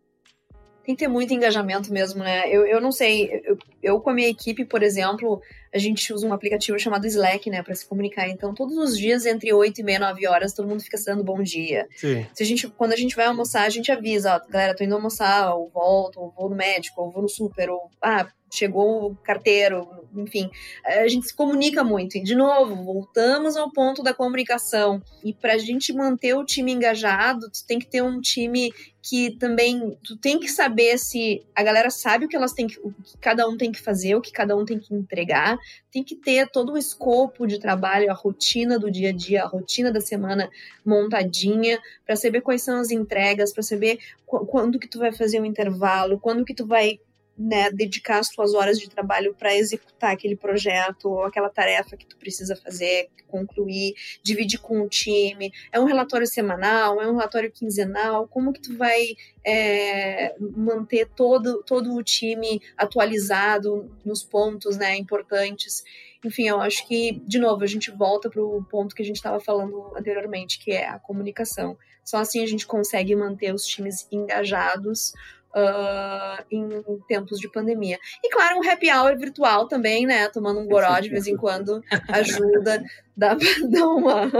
[0.84, 2.48] Tem que ter muito engajamento mesmo, né?
[2.48, 5.40] Eu, eu não sei, eu, eu com a minha equipe, por exemplo,
[5.74, 8.28] a gente usa um aplicativo chamado Slack, né, para se comunicar.
[8.28, 11.42] Então, todos os dias, entre 8 e meia, 9 horas, todo mundo fica dando bom
[11.42, 11.88] dia.
[11.96, 12.24] Sim.
[12.32, 14.94] Se a gente, quando a gente vai almoçar, a gente avisa, ó, galera, tô indo
[14.94, 19.16] almoçar, ou volto, ou vou no médico, ou vou no super, ou, ah, chegou o
[19.16, 20.50] carteiro, enfim,
[20.84, 22.16] a gente se comunica muito.
[22.16, 25.02] E, de novo, voltamos ao ponto da comunicação.
[25.22, 28.72] E para a gente manter o time engajado, tu tem que ter um time
[29.06, 32.80] que também tu tem que saber se a galera sabe o que elas têm que,
[32.80, 35.58] o que cada um tem que fazer, o que cada um tem que entregar,
[35.92, 39.46] tem que ter todo o escopo de trabalho, a rotina do dia a dia, a
[39.46, 40.48] rotina da semana
[40.82, 45.44] montadinha, para saber quais são as entregas, para saber quando que tu vai fazer o
[45.44, 46.98] intervalo, quando que tu vai
[47.36, 52.06] né, dedicar as tuas horas de trabalho para executar aquele projeto ou aquela tarefa que
[52.06, 55.52] tu precisa fazer, concluir, dividir com o time.
[55.72, 61.62] É um relatório semanal, é um relatório quinzenal, como que tu vai é, manter todo,
[61.64, 65.82] todo o time atualizado nos pontos né, importantes.
[66.24, 69.16] Enfim, eu acho que, de novo, a gente volta para o ponto que a gente
[69.16, 71.76] estava falando anteriormente, que é a comunicação.
[72.04, 75.12] Só assim a gente consegue manter os times engajados,
[75.54, 76.68] uh, em
[77.06, 77.98] tempos de pandemia.
[78.22, 80.28] E claro, um happy hour virtual também, né?
[80.28, 82.82] Tomando um goró de vez em quando ajuda,
[83.16, 83.34] dá,
[83.70, 84.30] dá uma,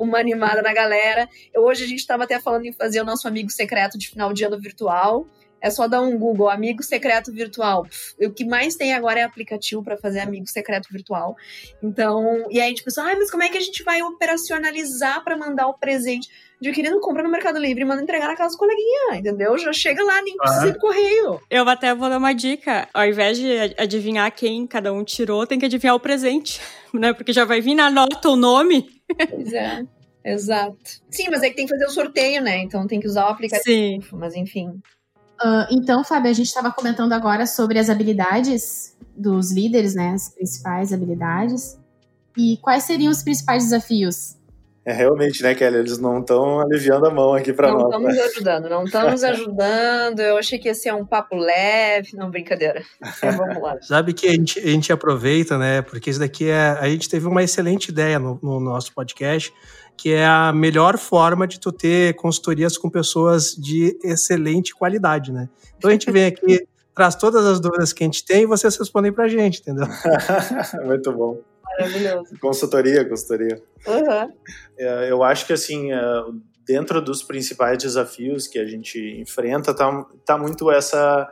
[0.00, 1.28] uma animada na galera.
[1.54, 4.44] Hoje a gente estava até falando em fazer o nosso amigo secreto de final de
[4.44, 5.26] ano virtual.
[5.60, 7.86] É só dar um Google, amigo secreto virtual.
[8.20, 11.36] O que mais tem agora é aplicativo para fazer amigo secreto virtual.
[11.82, 15.24] Então, e aí a gente pensou, ah, mas como é que a gente vai operacionalizar
[15.24, 16.28] para mandar o presente?
[16.60, 19.58] de querido compra no Mercado Livre e manda entregar na casa do coleguinha, entendeu?
[19.58, 21.40] Já chega lá, nem precisa ir correio.
[21.50, 22.88] Eu até vou dar uma dica.
[22.94, 26.60] Ao invés de adivinhar quem cada um tirou, tem que adivinhar o presente,
[26.94, 27.12] né?
[27.12, 28.88] Porque já vai vir na nota o nome.
[29.30, 29.84] Pois é.
[30.24, 30.76] Exato.
[31.08, 32.58] Sim, mas é que tem que fazer o sorteio, né?
[32.58, 33.62] Então tem que usar o aplicativo.
[33.64, 34.00] Sim.
[34.12, 34.80] Mas enfim.
[35.42, 40.12] Uh, então, Fábio, a gente estava comentando agora sobre as habilidades dos líderes, né?
[40.14, 41.78] As principais habilidades.
[42.36, 44.36] E quais seriam os principais desafios
[44.86, 45.78] é, realmente, né, Kelly?
[45.78, 47.82] Eles não estão aliviando a mão aqui para nós.
[47.82, 48.22] Não estamos né?
[48.22, 50.20] ajudando, não estamos ajudando.
[50.20, 52.10] Eu achei que ia ser um papo leve.
[52.14, 52.84] Não, brincadeira.
[53.20, 53.76] Vamos lá.
[53.82, 55.82] Sabe que a gente, a gente aproveita, né?
[55.82, 56.78] Porque isso daqui é.
[56.78, 59.52] A gente teve uma excelente ideia no, no nosso podcast,
[59.96, 65.48] que é a melhor forma de tu ter consultorias com pessoas de excelente qualidade, né?
[65.78, 68.76] Então a gente vem aqui, traz todas as dúvidas que a gente tem e vocês
[68.76, 69.86] respondem pra gente, entendeu?
[70.84, 71.40] Muito bom.
[71.78, 72.38] Maravilhoso.
[72.40, 73.62] Consultoria, consultoria.
[73.86, 74.32] Uhum.
[74.78, 75.98] Eu acho que, assim, é,
[76.66, 81.30] dentro dos principais desafios que a gente enfrenta, tá, tá muito essa,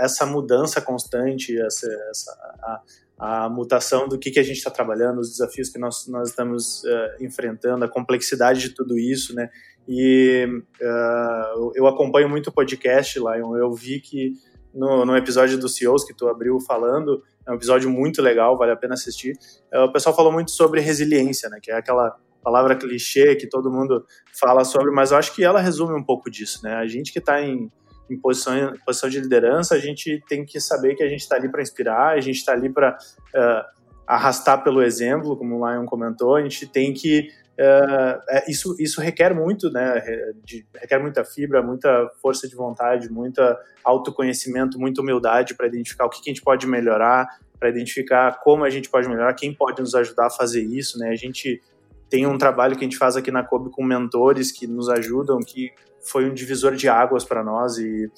[0.00, 2.82] essa mudança constante, essa, essa
[3.18, 6.82] a, mutação do que, que a gente está trabalhando, os desafios que nós, nós estamos
[6.84, 9.50] uh, enfrentando, a complexidade de tudo isso, né?
[9.88, 10.46] E
[10.80, 14.34] uh, eu acompanho muito o podcast, Lion, eu vi que
[14.74, 18.72] no, no episódio dos CEOs que tu abriu falando, é um episódio muito legal, vale
[18.72, 19.36] a pena assistir.
[19.72, 21.58] É, o pessoal falou muito sobre resiliência, né?
[21.62, 24.04] Que é aquela palavra clichê que todo mundo
[24.38, 26.74] fala sobre, mas eu acho que ela resume um pouco disso, né?
[26.74, 27.70] A gente que está em,
[28.10, 31.36] em posição, em posição de liderança, a gente tem que saber que a gente está
[31.36, 33.66] ali para inspirar, a gente está ali para uh, é,
[34.06, 39.34] arrastar pelo exemplo, como o Lion comentou, a gente tem que Uh, isso, isso requer
[39.34, 40.00] muito, né?
[40.44, 46.08] De, requer muita fibra, muita força de vontade, muita autoconhecimento, muita humildade para identificar o
[46.08, 47.26] que, que, a gente pode melhorar,
[47.58, 51.08] para identificar como a gente pode melhorar, quem pode nos ajudar a fazer isso, né?
[51.08, 51.60] A gente
[52.08, 55.38] tem um trabalho que a gente faz aqui na COB com mentores que nos ajudam,
[55.40, 58.10] que foi um divisor de águas para nós e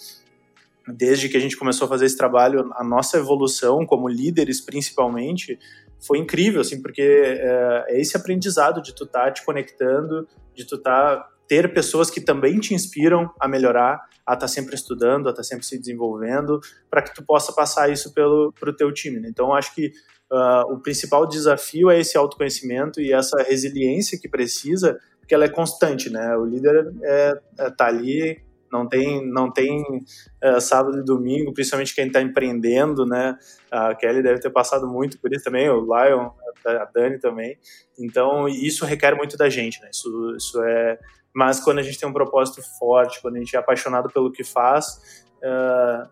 [0.86, 5.58] desde que a gente começou a fazer esse trabalho, a nossa evolução como líderes, principalmente,
[6.00, 10.64] foi incrível, assim, porque é, é esse aprendizado de tu estar tá te conectando, de
[10.64, 15.26] tu tá, ter pessoas que também te inspiram a melhorar, a estar tá sempre estudando,
[15.26, 18.92] a estar tá sempre se desenvolvendo, para que tu possa passar isso pelo pro teu
[18.92, 19.20] time.
[19.20, 19.28] Né?
[19.28, 19.92] Então, acho que
[20.30, 25.48] uh, o principal desafio é esse autoconhecimento e essa resiliência que precisa, porque ela é
[25.48, 26.36] constante, né?
[26.36, 31.94] O líder é, é tá ali não tem, não tem uh, sábado e domingo, principalmente
[31.94, 33.36] quem está empreendendo, né?
[33.70, 36.30] A Kelly deve ter passado muito por isso também, o Lion,
[36.64, 37.58] a Dani também.
[37.98, 39.90] Então, isso requer muito da gente, né?
[39.92, 40.98] Isso, isso é.
[41.34, 44.44] Mas quando a gente tem um propósito forte, quando a gente é apaixonado pelo que
[44.44, 46.08] faz, uh,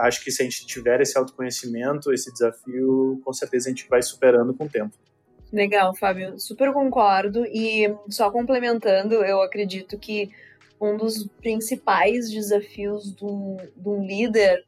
[0.00, 4.02] acho que se a gente tiver esse autoconhecimento, esse desafio, com certeza a gente vai
[4.02, 4.94] superando com o tempo.
[5.52, 7.44] Legal, Fábio, super concordo.
[7.46, 10.30] E só complementando, eu acredito que
[10.80, 14.64] um dos principais desafios de um, de um líder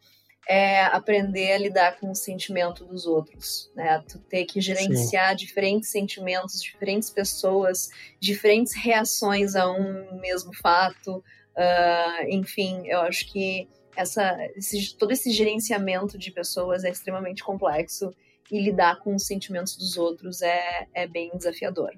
[0.47, 4.05] é aprender a lidar com o sentimento dos outros, né?
[4.07, 5.37] Tu ter que gerenciar Sim.
[5.37, 7.89] diferentes sentimentos, diferentes pessoas,
[8.21, 11.25] diferentes reações a um mesmo fato.
[11.57, 18.13] Uh, enfim, eu acho que essa, esse, todo esse gerenciamento de pessoas é extremamente complexo
[18.51, 21.91] e lidar com os sentimentos dos outros é, é bem desafiador.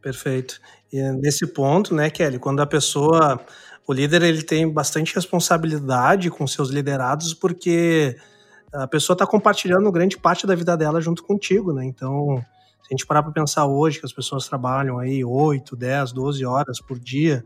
[0.00, 0.60] Perfeito.
[0.92, 3.44] E nesse ponto, né, Kelly, quando a pessoa,
[3.86, 8.16] o líder, ele tem bastante responsabilidade com seus liderados, porque
[8.72, 11.84] a pessoa está compartilhando grande parte da vida dela junto contigo, né?
[11.84, 12.36] Então,
[12.82, 16.44] se a gente parar para pensar hoje que as pessoas trabalham aí 8, 10, 12
[16.46, 17.44] horas por dia,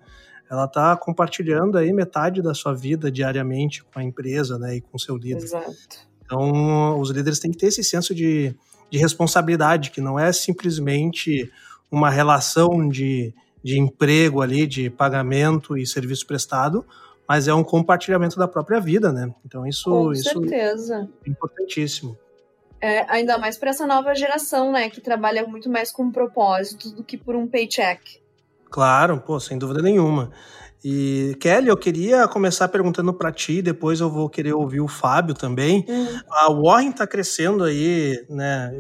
[0.51, 4.97] ela está compartilhando aí metade da sua vida diariamente com a empresa, né, e com
[4.97, 5.43] o seu líder.
[5.43, 5.75] Exato.
[6.25, 8.55] Então, os líderes têm que ter esse senso de,
[8.91, 11.51] de responsabilidade, que não é simplesmente
[11.91, 16.85] uma relação de, de emprego ali, de pagamento e serviço prestado,
[17.29, 19.33] mas é um compartilhamento da própria vida, né?
[19.45, 21.09] Então isso, Com isso certeza.
[21.27, 22.19] é importantíssimo.
[22.81, 27.03] É, ainda mais para essa nova geração, né, que trabalha muito mais com propósito do
[27.03, 28.21] que por um paycheck.
[28.71, 30.31] Claro, pô, sem dúvida nenhuma.
[30.85, 35.35] E Kelly, eu queria começar perguntando para ti, depois eu vou querer ouvir o Fábio
[35.35, 35.87] também.
[35.89, 36.21] Hum.
[36.31, 38.71] A Warren está crescendo aí, né,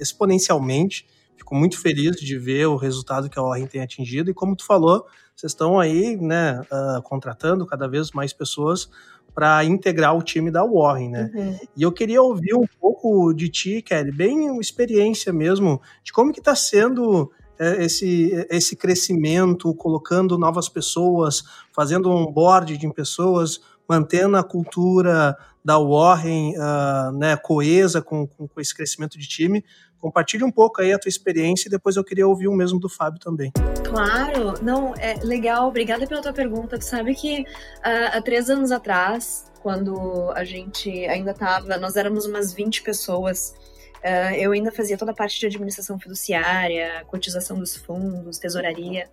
[0.00, 1.06] exponencialmente.
[1.36, 4.30] Fico muito feliz de ver o resultado que a Warren tem atingido.
[4.30, 8.88] E como tu falou, vocês estão aí, né, uh, contratando cada vez mais pessoas
[9.32, 11.30] para integrar o time da Warren, né?
[11.34, 11.58] Uhum.
[11.76, 16.32] E eu queria ouvir um pouco de ti, Kelly, bem uma experiência mesmo, de como
[16.32, 24.36] que está sendo esse, esse crescimento, colocando novas pessoas, fazendo um board de pessoas, mantendo
[24.36, 29.64] a cultura da Warren uh, né, coesa com, com, com, esse crescimento de time.
[29.98, 32.90] Compartilhe um pouco aí a tua experiência e depois eu queria ouvir o mesmo do
[32.90, 33.50] Fábio também.
[33.82, 36.78] Claro, não, é legal, obrigada pela tua pergunta.
[36.78, 42.26] Tu sabe que uh, há três anos atrás, quando a gente ainda estava, nós éramos
[42.26, 43.54] umas 20 pessoas,
[44.04, 49.08] uh, eu ainda fazia toda a parte de administração fiduciária, cotização dos fundos, tesouraria,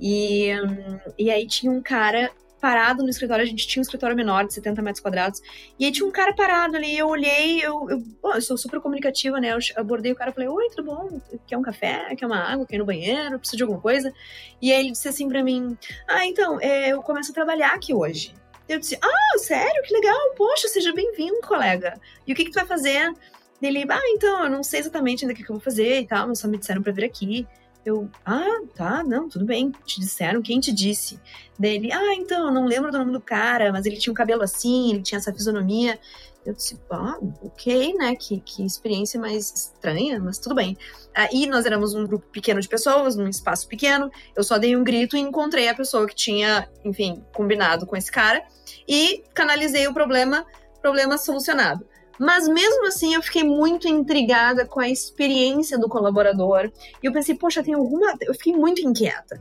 [0.00, 4.16] e, um, e aí tinha um cara parado no escritório, a gente tinha um escritório
[4.16, 5.40] menor, de 70 metros quadrados,
[5.78, 8.80] e aí tinha um cara parado ali, eu olhei, eu, eu, bom, eu sou super
[8.80, 11.20] comunicativa, né, eu abordei o cara, falei, oi, tudo bom?
[11.46, 12.14] Quer um café?
[12.16, 12.66] Quer uma água?
[12.66, 13.38] Quer ir no banheiro?
[13.38, 14.12] Precisa de alguma coisa?
[14.60, 17.94] E aí ele disse assim pra mim, ah, então, é, eu começo a trabalhar aqui
[17.94, 18.34] hoje.
[18.68, 19.82] Eu disse, ah, sério?
[19.82, 21.98] Que legal, poxa, seja bem-vindo, colega.
[22.26, 23.10] E o que que tu vai fazer?
[23.60, 26.28] Ele, ah, então, eu não sei exatamente ainda o que, eu vou fazer e tal,
[26.28, 27.46] mas só me disseram pra vir aqui.
[27.84, 29.72] Eu, ah, tá, não, tudo bem.
[29.84, 31.18] Te disseram, quem te disse?
[31.58, 34.90] Dele, ah, então, não lembro do nome do cara, mas ele tinha um cabelo assim,
[34.90, 35.98] ele tinha essa fisionomia.
[36.46, 38.14] Eu disse, ah, ok, né?
[38.14, 40.76] Que, que experiência mais estranha, mas tudo bem.
[41.14, 44.10] Aí nós éramos um grupo pequeno de pessoas, num espaço pequeno.
[44.36, 48.10] Eu só dei um grito e encontrei a pessoa que tinha, enfim, combinado com esse
[48.10, 48.42] cara
[48.86, 50.46] e canalizei o problema,
[50.80, 51.84] problema solucionado.
[52.18, 56.70] Mas mesmo assim eu fiquei muito intrigada com a experiência do colaborador.
[57.02, 58.14] E eu pensei, poxa, tem alguma.
[58.20, 59.40] Eu fiquei muito inquieta.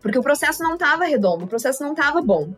[0.00, 2.54] Porque o processo não estava redondo, o processo não estava bom.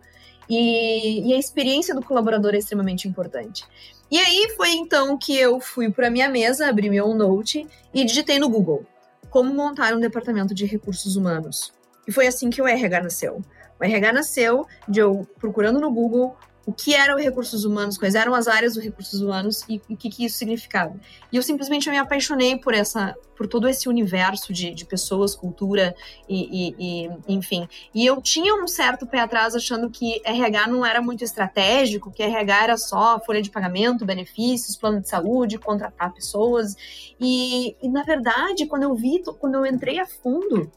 [0.49, 3.65] E, e, a experiência do colaborador é extremamente importante.
[4.09, 8.39] E aí foi então que eu fui para minha mesa, abri meu note e digitei
[8.39, 8.87] no Google
[9.29, 11.73] como montar um departamento de recursos humanos.
[12.07, 13.43] E foi assim que o RH nasceu.
[13.79, 18.35] O RH nasceu de eu procurando no Google o que eram recursos humanos, quais eram
[18.35, 20.97] as áreas dos recursos humanos e o que, que isso significava.
[21.31, 25.95] E eu simplesmente me apaixonei por essa, por todo esse universo de, de pessoas, cultura
[26.29, 27.69] e, e, e, enfim.
[27.95, 32.21] E eu tinha um certo pé atrás achando que RH não era muito estratégico, que
[32.21, 36.75] RH era só folha de pagamento, benefícios, plano de saúde, contratar pessoas.
[37.21, 40.73] E, e na verdade, quando eu vi, quando eu entrei a fundo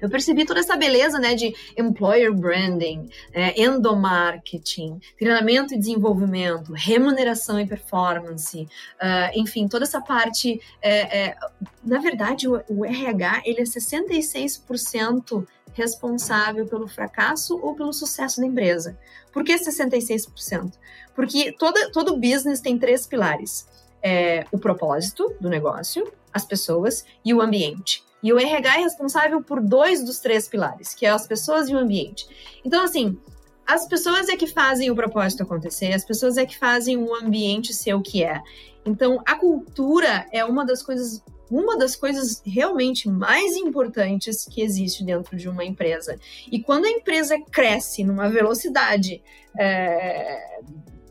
[0.00, 7.60] eu percebi toda essa beleza, né, de employer branding, é, endomarketing, treinamento e desenvolvimento, remuneração
[7.60, 10.60] e performance, uh, enfim, toda essa parte.
[10.80, 11.36] É, é,
[11.84, 18.46] na verdade, o, o RH ele é 66% responsável pelo fracasso ou pelo sucesso da
[18.46, 18.98] empresa.
[19.32, 20.72] Por que 66%?
[21.14, 23.66] Porque toda, todo business tem três pilares:
[24.02, 28.02] é, o propósito do negócio, as pessoas e o ambiente.
[28.22, 31.74] E o RH é responsável por dois dos três pilares, que é as pessoas e
[31.74, 32.26] o ambiente.
[32.64, 33.18] Então, assim,
[33.66, 37.72] as pessoas é que fazem o propósito acontecer, as pessoas é que fazem o ambiente
[37.72, 38.40] ser o que é.
[38.84, 45.04] Então, a cultura é uma das coisas uma das coisas realmente mais importantes que existe
[45.04, 46.16] dentro de uma empresa.
[46.50, 49.20] E quando a empresa cresce numa velocidade
[49.58, 50.60] é,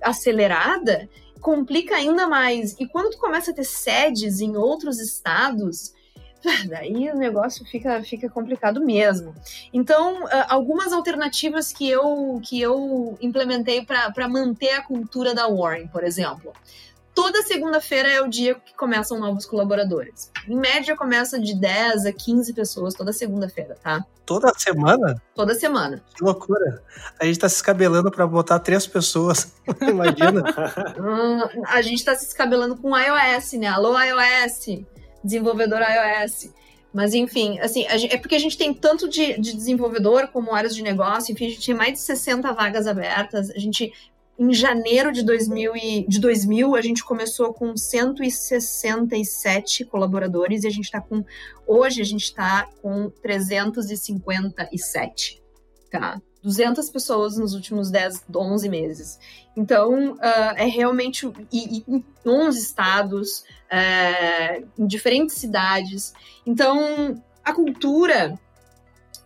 [0.01, 1.09] acelerada,
[1.41, 2.73] complica ainda mais.
[2.79, 5.93] E quando tu começa a ter sedes em outros estados,
[6.69, 9.33] daí o negócio fica, fica complicado mesmo.
[9.73, 16.03] Então, algumas alternativas que eu, que eu implementei para manter a cultura da Warren, por
[16.03, 16.53] exemplo.
[17.13, 20.31] Toda segunda-feira é o dia que começam novos colaboradores.
[20.47, 24.05] Em média, começa de 10 a 15 pessoas toda segunda-feira, tá?
[24.25, 25.21] Toda semana?
[25.35, 26.01] Toda semana.
[26.15, 26.81] Que loucura.
[27.19, 29.51] A gente tá se escabelando para botar três pessoas.
[29.81, 30.43] Imagina.
[30.97, 33.67] hum, a gente tá se escabelando com iOS, né?
[33.67, 34.85] Alô, iOS.
[35.23, 36.53] Desenvolvedor iOS.
[36.93, 40.75] Mas, enfim, assim, gente, é porque a gente tem tanto de, de, desenvolvedor como áreas
[40.75, 43.93] de negócio, enfim, a gente tem mais de 60 vagas abertas, a gente
[44.39, 50.71] em janeiro de 2000, e, de 2000, a gente começou com 167 colaboradores e a
[50.71, 51.25] gente está com.
[51.67, 55.43] Hoje a gente está com 357.
[55.91, 56.21] Tá?
[56.43, 59.19] 200 pessoas nos últimos 10, 11 meses.
[59.55, 61.29] Então, uh, é realmente.
[61.51, 66.13] E, e, em 11 estados, uh, em diferentes cidades.
[66.45, 68.39] Então, a cultura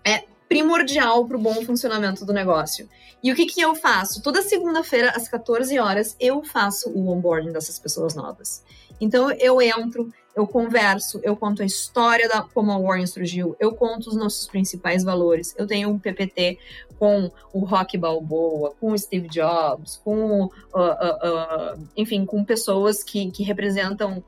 [0.03, 2.89] é primordial para o bom funcionamento do negócio.
[3.24, 4.22] E o que, que eu faço?
[4.22, 8.64] Toda segunda-feira, às 14 horas, eu faço o onboarding dessas pessoas novas.
[8.99, 13.73] Então, eu entro, eu converso, eu conto a história da como a Warren surgiu, eu
[13.73, 15.53] conto os nossos principais valores.
[15.57, 16.57] Eu tenho um PPT
[17.03, 23.03] com o Rock Balboa, com o Steve Jobs, com, uh, uh, uh, enfim, com pessoas
[23.03, 24.23] que, que representam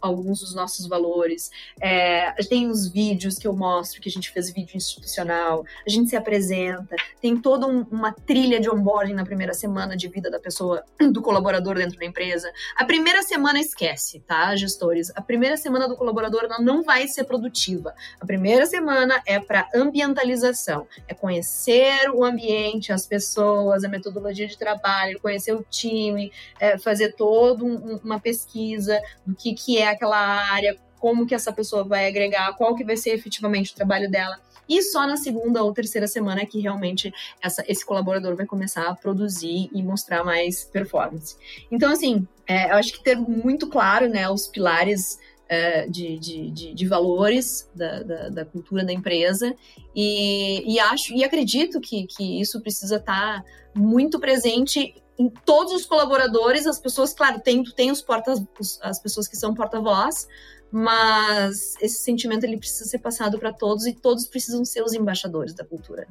[0.00, 1.50] alguns dos nossos valores.
[1.80, 6.08] É, tem os vídeos que eu mostro, que a gente fez vídeo institucional, a gente
[6.08, 10.38] se apresenta, tem toda um, uma trilha de onboarding na primeira semana de vida da
[10.38, 12.48] pessoa, do colaborador dentro da empresa.
[12.76, 15.10] A primeira semana esquece, tá, gestores?
[15.16, 17.92] A primeira semana do colaborador não vai ser produtiva.
[18.20, 24.46] A primeira semana é para ambientalização, é conhecer o o ambiente, as pessoas, a metodologia
[24.46, 29.88] de trabalho, conhecer o time, é, fazer toda um, uma pesquisa do que, que é
[29.88, 34.10] aquela área, como que essa pessoa vai agregar, qual que vai ser efetivamente o trabalho
[34.10, 34.38] dela.
[34.68, 38.86] E só na segunda ou terceira semana é que realmente essa, esse colaborador vai começar
[38.86, 41.36] a produzir e mostrar mais performance.
[41.72, 45.18] Então, assim, é, eu acho que ter muito claro né, os pilares
[45.50, 49.52] é, de, de, de, de, valores da, da, da, cultura da empresa
[49.96, 53.44] e, e, acho e acredito que, que isso precisa estar
[53.74, 58.40] muito presente em todos os colaboradores, as pessoas, claro, tem, tem os portas,
[58.80, 60.28] as pessoas que são porta-voz,
[60.70, 65.52] mas esse sentimento ele precisa ser passado para todos e todos precisam ser os embaixadores
[65.52, 66.06] da cultura.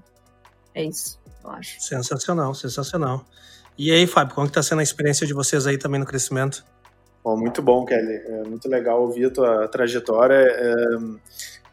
[0.75, 1.79] É isso, eu acho.
[1.79, 3.25] Sensacional, sensacional.
[3.77, 6.65] E aí, Fábio, como está sendo a experiência de vocês aí também no crescimento?
[7.24, 8.15] Bom, muito bom, Kelly.
[8.15, 10.36] É muito legal ouvir a tua trajetória.
[10.36, 10.74] É,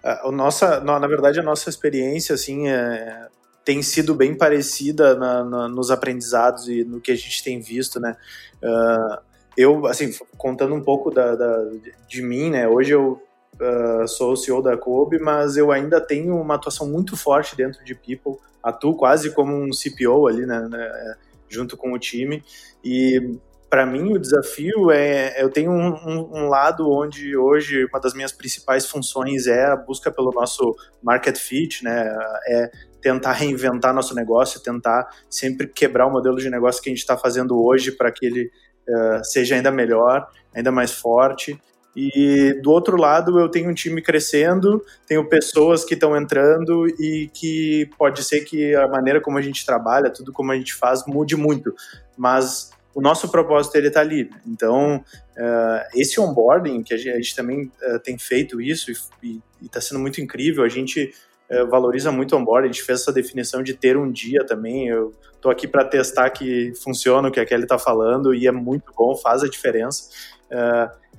[0.02, 3.28] a, nossa, na verdade, a nossa experiência assim é,
[3.66, 7.98] tem sido bem parecida na, na, nos aprendizados e no que a gente tem visto,
[7.98, 8.16] né?
[8.62, 9.18] Uh,
[9.56, 11.64] eu, assim, contando um pouco da, da,
[12.08, 12.68] de mim, né?
[12.68, 13.20] Hoje eu
[13.60, 17.84] uh, sou o CEO da Kobe, mas eu ainda tenho uma atuação muito forte dentro
[17.84, 18.40] de People.
[18.62, 20.68] Atuo quase como um CPO ali, né?
[20.68, 21.16] né
[21.48, 22.44] junto com o time.
[22.84, 23.36] E
[23.68, 28.14] para mim o desafio é eu tenho um, um, um, lado onde hoje uma das
[28.14, 32.16] minhas principais funções é a busca pelo nosso market fit, né?
[32.48, 37.00] É tentar reinventar nosso negócio, tentar sempre quebrar o modelo de negócio que a gente
[37.00, 38.50] está fazendo hoje para que ele
[38.88, 41.60] uh, seja ainda melhor, ainda mais forte.
[41.94, 47.30] E do outro lado, eu tenho um time crescendo, tenho pessoas que estão entrando e
[47.32, 51.06] que pode ser que a maneira como a gente trabalha, tudo como a gente faz,
[51.06, 51.74] mude muito.
[52.16, 54.30] Mas o nosso propósito ele está ali.
[54.46, 58.90] Então, uh, esse onboarding, que a gente, a gente também uh, tem feito isso
[59.22, 61.12] e está sendo muito incrível, a gente
[61.50, 64.88] uh, valoriza muito o onboarding, a gente fez essa definição de ter um dia também,
[64.88, 68.52] eu estou aqui para testar que funciona o que a Kelly está falando e é
[68.52, 70.08] muito bom, faz a diferença.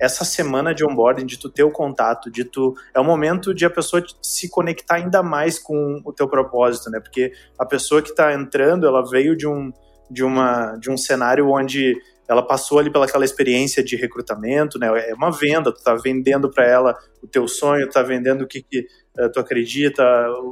[0.00, 3.64] essa semana de onboarding, de tu ter o contato, de tu é o momento de
[3.64, 6.98] a pessoa se conectar ainda mais com o teu propósito, né?
[6.98, 9.72] Porque a pessoa que está entrando, ela veio de um
[10.10, 11.96] de, uma, de um cenário onde
[12.28, 14.86] ela passou ali pelaquela experiência de recrutamento, né?
[15.08, 18.62] É uma venda, tu tá vendendo para ela o teu sonho, tá vendendo o que,
[18.62, 18.86] que
[19.18, 20.04] uh, tu acredita,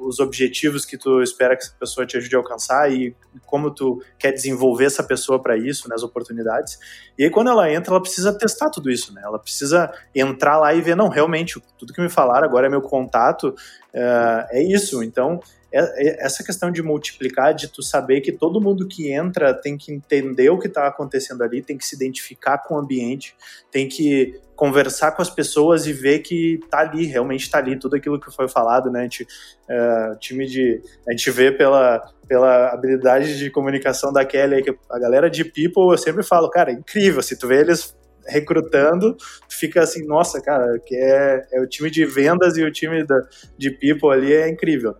[0.02, 4.02] os objetivos que tu espera que essa pessoa te ajude a alcançar e como tu
[4.18, 5.94] quer desenvolver essa pessoa para isso, né?
[5.94, 6.78] As oportunidades.
[7.18, 9.20] E aí quando ela entra, ela precisa testar tudo isso, né?
[9.22, 12.80] Ela precisa entrar lá e ver, não, realmente, tudo que me falaram agora é meu
[12.80, 15.02] contato, uh, é isso.
[15.02, 15.40] Então,
[15.77, 20.51] essa questão de multiplicar, de tu saber que todo mundo que entra tem que entender
[20.51, 23.35] o que está acontecendo ali, tem que se identificar com o ambiente,
[23.70, 27.97] tem que conversar com as pessoas e ver que tá ali, realmente tá ali, tudo
[27.97, 29.01] aquilo que foi falado, né?
[29.01, 30.81] A gente, uh, time de.
[31.07, 35.93] A gente vê pela, pela habilidade de comunicação da Kelly, que a galera de People,
[35.93, 37.95] eu sempre falo, cara, é incrível, se tu vê eles
[38.29, 39.16] recrutando,
[39.49, 43.20] fica assim, nossa, cara, que é, é o time de vendas e o time da,
[43.57, 44.95] de people ali é incrível.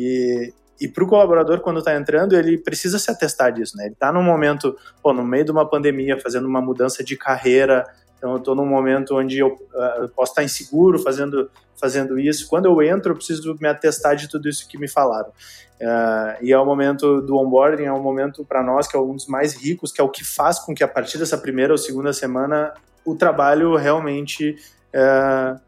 [0.00, 3.84] E, e para o colaborador, quando está entrando, ele precisa se atestar disso, né?
[3.84, 7.86] Ele está num momento, pô, no meio de uma pandemia, fazendo uma mudança de carreira,
[8.16, 12.48] então eu estou num momento onde eu, uh, posso estar inseguro fazendo, fazendo isso.
[12.48, 15.28] Quando eu entro, eu preciso me atestar de tudo isso que me falaram.
[15.28, 19.14] Uh, e é o momento do onboarding, é um momento para nós que é um
[19.14, 21.78] dos mais ricos, que é o que faz com que a partir dessa primeira ou
[21.78, 22.72] segunda semana
[23.04, 24.56] o trabalho realmente
[24.94, 25.58] uh,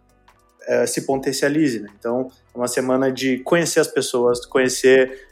[0.69, 1.81] uh, se potencialize.
[1.81, 1.89] Né?
[1.99, 5.31] Então, é uma semana de conhecer as pessoas, conhecer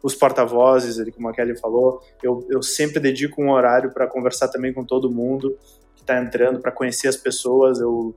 [0.00, 2.00] os porta-vozes, como a Kelly falou.
[2.22, 5.58] Eu, eu sempre dedico um horário para conversar também com todo mundo
[5.96, 7.80] que está entrando, para conhecer as pessoas.
[7.80, 8.14] Eu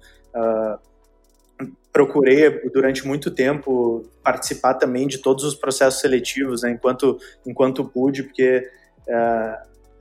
[1.92, 8.22] procurei durante muito tempo participar também de todos os processos seletivos, né, enquanto enquanto pude,
[8.22, 8.70] porque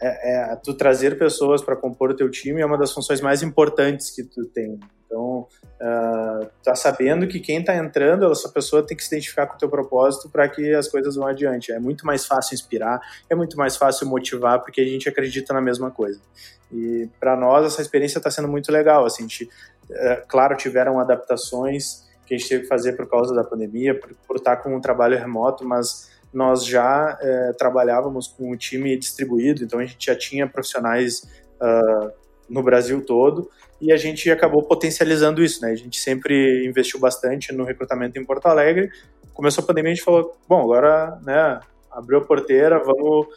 [0.00, 3.42] é, é, tu trazer pessoas para compor o teu time é uma das funções mais
[3.42, 4.78] importantes que tu tem.
[5.06, 5.46] Então,
[5.80, 9.58] uh, tá sabendo que quem está entrando, essa pessoa tem que se identificar com o
[9.58, 11.72] teu propósito para que as coisas vão adiante.
[11.72, 15.60] É muito mais fácil inspirar, é muito mais fácil motivar, porque a gente acredita na
[15.60, 16.20] mesma coisa.
[16.72, 19.06] E para nós essa experiência está sendo muito legal.
[19.06, 19.48] Assim, a gente,
[19.90, 24.10] é, claro, tiveram adaptações que a gente teve que fazer por causa da pandemia, por,
[24.26, 29.64] por estar com um trabalho remoto, mas nós já é, trabalhávamos com o time distribuído,
[29.64, 31.22] então a gente já tinha profissionais
[31.58, 32.12] uh,
[32.46, 35.70] no Brasil todo e a gente acabou potencializando isso, né?
[35.70, 38.90] A gente sempre investiu bastante no recrutamento em Porto Alegre.
[39.32, 41.58] Começou a pandemia, a gente falou, bom, agora, né,
[41.90, 43.28] abriu a porteira, vamos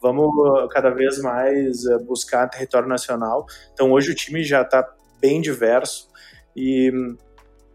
[0.00, 0.30] vamos
[0.70, 3.46] cada vez mais eh, buscar território nacional.
[3.72, 4.86] Então hoje o time já está
[5.18, 6.10] bem diverso
[6.54, 6.92] e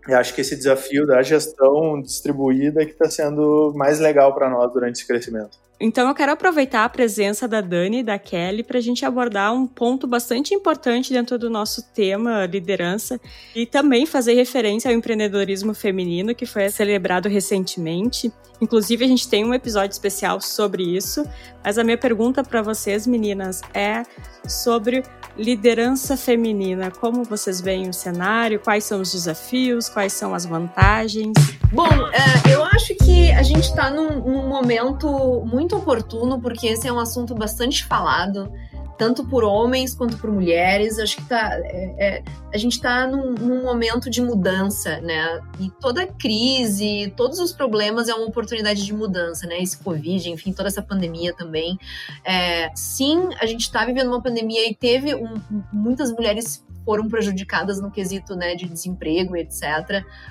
[0.07, 4.49] eu acho que esse desafio da gestão distribuída é que está sendo mais legal para
[4.49, 5.57] nós durante esse crescimento.
[5.79, 9.53] Então eu quero aproveitar a presença da Dani e da Kelly para a gente abordar
[9.53, 13.21] um ponto bastante importante dentro do nosso tema liderança
[13.55, 18.31] e também fazer referência ao empreendedorismo feminino que foi celebrado recentemente.
[18.59, 21.23] Inclusive a gente tem um episódio especial sobre isso,
[21.63, 24.01] mas a minha pergunta para vocês meninas é
[24.47, 25.03] sobre
[25.37, 26.89] liderança feminina.
[26.89, 28.59] Como vocês veem o cenário?
[28.59, 29.87] Quais são os desafios?
[29.87, 31.33] Quais são as vantagens?
[31.71, 36.87] Bom, é, eu acho que a gente está num, num momento muito oportuno, porque esse
[36.87, 38.51] é um assunto bastante falado
[38.97, 40.97] tanto por homens quanto por mulheres.
[40.97, 45.41] Acho que tá, é, é, a gente está num, num, momento de mudança, né?
[45.59, 49.61] E toda crise, todos os problemas é uma oportunidade de mudança, né?
[49.61, 51.77] Esse Covid, enfim, toda essa pandemia também.
[52.25, 55.35] É, sim, a gente está vivendo uma pandemia e teve um,
[55.71, 59.61] muitas mulheres foram prejudicadas no quesito né, de desemprego, etc.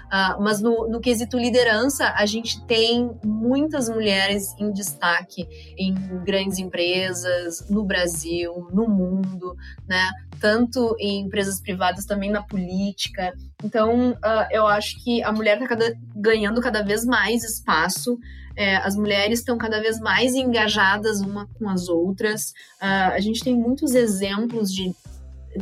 [0.06, 5.46] Uh, mas no, no quesito liderança, a gente tem muitas mulheres em destaque
[5.76, 5.94] em
[6.24, 9.54] grandes empresas, no Brasil, no mundo,
[9.86, 10.08] né?
[10.40, 13.34] tanto em empresas privadas, também na política.
[13.62, 15.76] Então, uh, eu acho que a mulher está
[16.14, 18.18] ganhando cada vez mais espaço.
[18.56, 22.52] É, as mulheres estão cada vez mais engajadas uma com as outras.
[22.80, 24.94] Uh, a gente tem muitos exemplos de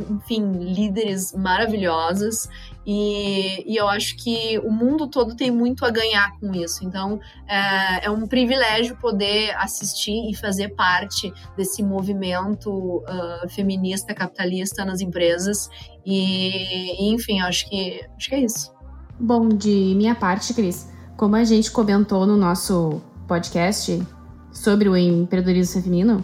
[0.09, 2.49] enfim, líderes maravilhosas
[2.85, 6.85] e, e, eu acho que o mundo todo tem muito a ganhar com isso.
[6.85, 14.85] Então, é, é, um privilégio poder assistir e fazer parte desse movimento uh, feminista, capitalista
[14.85, 15.67] nas empresas.
[16.05, 18.71] E, enfim, acho que, acho que é isso.
[19.19, 20.87] Bom, de minha parte, Cris,
[21.17, 24.05] como a gente comentou no nosso podcast
[24.51, 26.23] sobre o empreendedorismo feminino,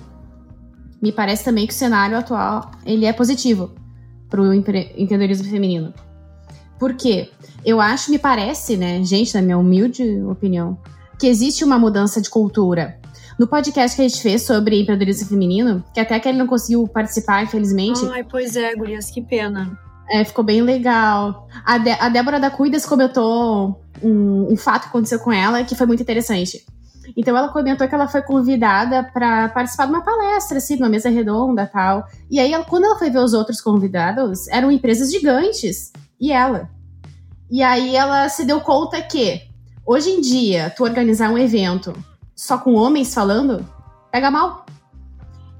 [1.01, 3.71] me parece também que o cenário atual ele é positivo
[4.29, 5.93] para o empreendedorismo feminino.
[6.79, 7.29] Por quê?
[7.63, 10.77] Eu acho, me parece, né, gente, na minha humilde opinião,
[11.19, 12.99] que existe uma mudança de cultura.
[13.37, 16.87] No podcast que a gente fez sobre empreendedorismo feminino, que até que ele não conseguiu
[16.87, 17.99] participar, infelizmente.
[18.11, 19.77] Ai, pois é, Gurias, que pena.
[20.09, 21.47] É, ficou bem legal.
[21.65, 25.75] A, de a Débora da Cuidas comentou um, um fato que aconteceu com ela que
[25.75, 26.65] foi muito interessante.
[27.15, 31.09] Então ela comentou que ela foi convidada para participar de uma palestra, assim, numa mesa
[31.09, 32.05] redonda tal.
[32.29, 35.91] E aí, ela, quando ela foi ver os outros convidados, eram empresas gigantes.
[36.19, 36.69] E ela.
[37.49, 39.41] E aí ela se deu conta que,
[39.85, 41.93] hoje em dia, tu organizar um evento
[42.35, 43.65] só com homens falando,
[44.11, 44.65] pega mal.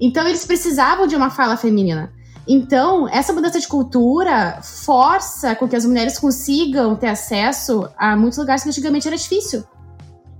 [0.00, 2.12] Então eles precisavam de uma fala feminina.
[2.46, 8.38] Então, essa mudança de cultura força com que as mulheres consigam ter acesso a muitos
[8.38, 9.62] lugares que antigamente era difícil.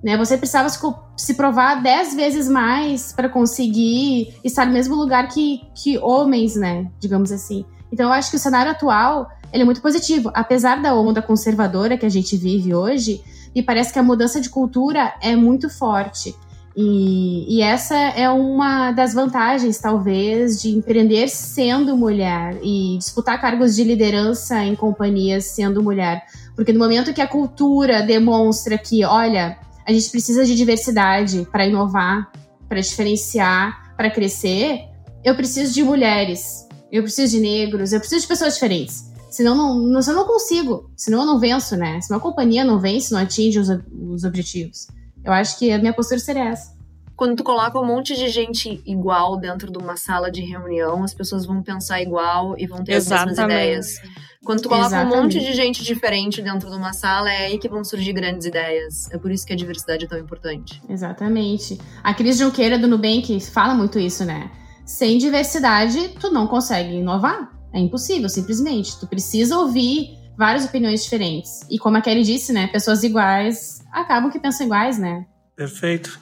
[0.02, 0.16] Né?
[0.16, 0.78] Você precisava se,
[1.16, 6.90] se provar dez vezes mais para conseguir estar no mesmo lugar que, que homens, né?
[6.98, 7.64] Digamos assim.
[7.92, 10.30] Então eu acho que o cenário atual ele é muito positivo.
[10.34, 13.22] Apesar da onda conservadora que a gente vive hoje,
[13.54, 16.34] me parece que a mudança de cultura é muito forte.
[16.74, 23.76] E, e, essa é uma das vantagens, talvez, de empreender sendo mulher e disputar cargos
[23.76, 26.24] de liderança em companhias sendo mulher.
[26.56, 31.66] Porque no momento que a cultura demonstra que, olha, a gente precisa de diversidade para
[31.66, 32.30] inovar,
[32.68, 34.88] para diferenciar, para crescer,
[35.24, 39.10] eu preciso de mulheres, eu preciso de negros, eu preciso de pessoas diferentes.
[39.30, 42.00] Senão, não, não, senão eu não consigo, senão eu não venço, né?
[42.02, 44.88] Senão a companhia não vence, não atinge os, os objetivos.
[45.24, 46.74] Eu acho que a minha postura seria essa.
[47.16, 51.14] Quando tu coloca um monte de gente igual dentro de uma sala de reunião, as
[51.14, 53.40] pessoas vão pensar igual e vão ter Exatamente.
[53.40, 54.22] as mesmas ideias.
[54.44, 55.16] Quando tu coloca Exatamente.
[55.16, 58.46] um monte de gente diferente dentro de uma sala, é aí que vão surgir grandes
[58.46, 59.08] ideias.
[59.12, 60.82] É por isso que a diversidade é tão importante.
[60.88, 61.78] Exatamente.
[62.02, 64.50] A Cris Junqueira do Nubank fala muito isso, né?
[64.84, 67.52] Sem diversidade, tu não consegue inovar.
[67.72, 68.98] É impossível, simplesmente.
[68.98, 71.60] Tu precisa ouvir várias opiniões diferentes.
[71.70, 72.66] E como a Kelly disse, né?
[72.66, 75.24] Pessoas iguais acabam que pensam iguais, né?
[75.54, 76.18] Perfeito.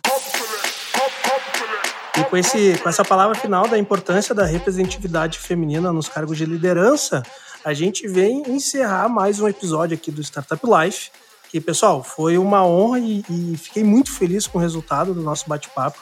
[2.21, 6.45] E com, esse, com essa palavra final da importância da representatividade feminina nos cargos de
[6.45, 7.23] liderança,
[7.65, 11.11] a gente vem encerrar mais um episódio aqui do Startup Life.
[11.49, 15.49] Que, pessoal, foi uma honra e, e fiquei muito feliz com o resultado do nosso
[15.49, 15.99] bate-papo.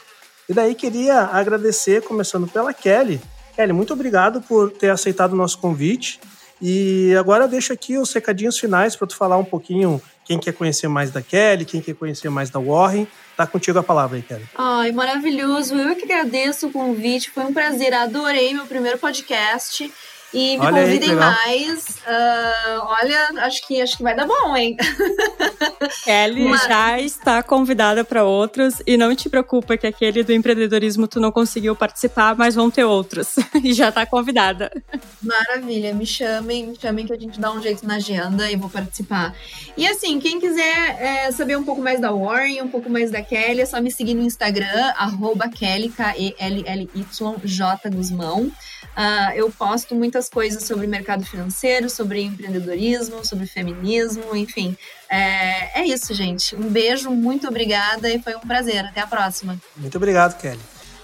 [0.48, 3.20] E daí queria agradecer, começando pela Kelly.
[3.54, 6.18] Kelly, muito obrigado por ter aceitado o nosso convite.
[6.60, 10.88] E agora deixo aqui os recadinhos finais para tu falar um pouquinho quem quer conhecer
[10.88, 13.08] mais da Kelly, quem quer conhecer mais da Warren.
[13.34, 14.44] Tá contigo a palavra aí, Kelly.
[14.54, 15.74] Ai, maravilhoso.
[15.74, 17.30] Eu que agradeço o convite.
[17.30, 17.94] Foi um prazer.
[17.94, 19.90] Adorei meu primeiro podcast.
[20.32, 21.88] E me olha convidem aí, mais.
[22.06, 24.76] Uh, olha, acho que acho que vai dar bom, hein?
[26.04, 26.64] Kelly Mas...
[26.64, 31.32] já está convidada para outros e não te preocupa que aquele do empreendedorismo tu não
[31.32, 33.36] conseguiu participar, mas vão ter outros.
[33.64, 34.70] e já está convidada.
[35.22, 38.68] Maravilha, me chamem, me chamem que a gente dá um jeito na agenda e vou
[38.68, 39.34] participar.
[39.76, 43.22] E assim, quem quiser é, saber um pouco mais da Warren, um pouco mais da
[43.22, 48.52] Kelly, é só me seguir no Instagram, arroba Kelly, K-E-L-L-Y, J Guzmão.
[48.98, 54.76] Uh, eu posto muitas coisas sobre mercado financeiro, sobre empreendedorismo, sobre feminismo, enfim.
[55.08, 56.56] É, é isso, gente.
[56.56, 58.84] Um beijo, muito obrigada e foi um prazer.
[58.84, 59.56] Até a próxima.
[59.76, 60.58] Muito obrigado, Kelly.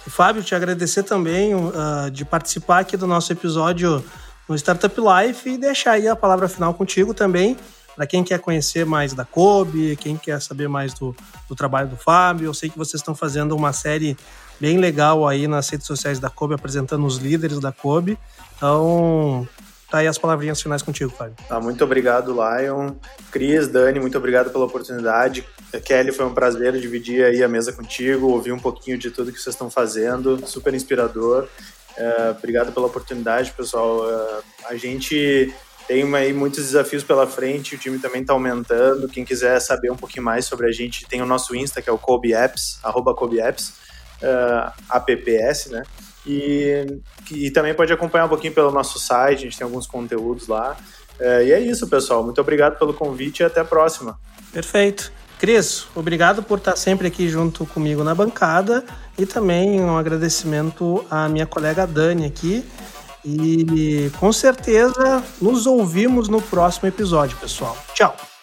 [0.05, 4.05] E Fábio, te agradecer também uh, de participar aqui do nosso episódio
[4.49, 7.57] no Startup Life e deixar aí a palavra final contigo também.
[7.95, 11.15] Para quem quer conhecer mais da Kobe, quem quer saber mais do,
[11.49, 14.17] do trabalho do Fábio, eu sei que vocês estão fazendo uma série
[14.65, 18.19] bem legal aí nas redes sociais da Kobe, apresentando os líderes da Kobe.
[18.57, 19.47] Então,
[19.91, 21.37] tá aí as palavrinhas finais contigo, Fábio.
[21.47, 22.95] Tá, muito obrigado, Lion.
[23.31, 25.45] Cris, Dani, muito obrigado pela oportunidade.
[25.85, 29.39] Kelly, foi um prazer dividir aí a mesa contigo, ouvir um pouquinho de tudo que
[29.39, 31.47] vocês estão fazendo, super inspirador.
[31.95, 34.11] É, obrigado pela oportunidade, pessoal.
[34.11, 34.41] É,
[34.71, 35.53] a gente
[35.87, 39.11] tem aí muitos desafios pela frente, o time também está aumentando.
[39.11, 41.93] Quem quiser saber um pouquinho mais sobre a gente, tem o nosso Insta, que é
[41.93, 43.85] o Kobe Apps, arroba Kobe Apps
[44.23, 45.83] uh, apps, né?
[46.27, 47.01] E,
[47.31, 50.77] e também pode acompanhar um pouquinho pelo nosso site, a gente tem alguns conteúdos lá.
[51.21, 52.23] Uh, e é isso, pessoal.
[52.23, 54.19] Muito obrigado pelo convite e até a próxima.
[54.53, 55.13] Perfeito.
[55.39, 58.85] Cris, obrigado por estar sempre aqui junto comigo na bancada
[59.19, 62.65] e também um agradecimento à minha colega Dani aqui.
[63.25, 67.77] E com certeza nos ouvimos no próximo episódio, pessoal.
[67.95, 68.34] Tchau!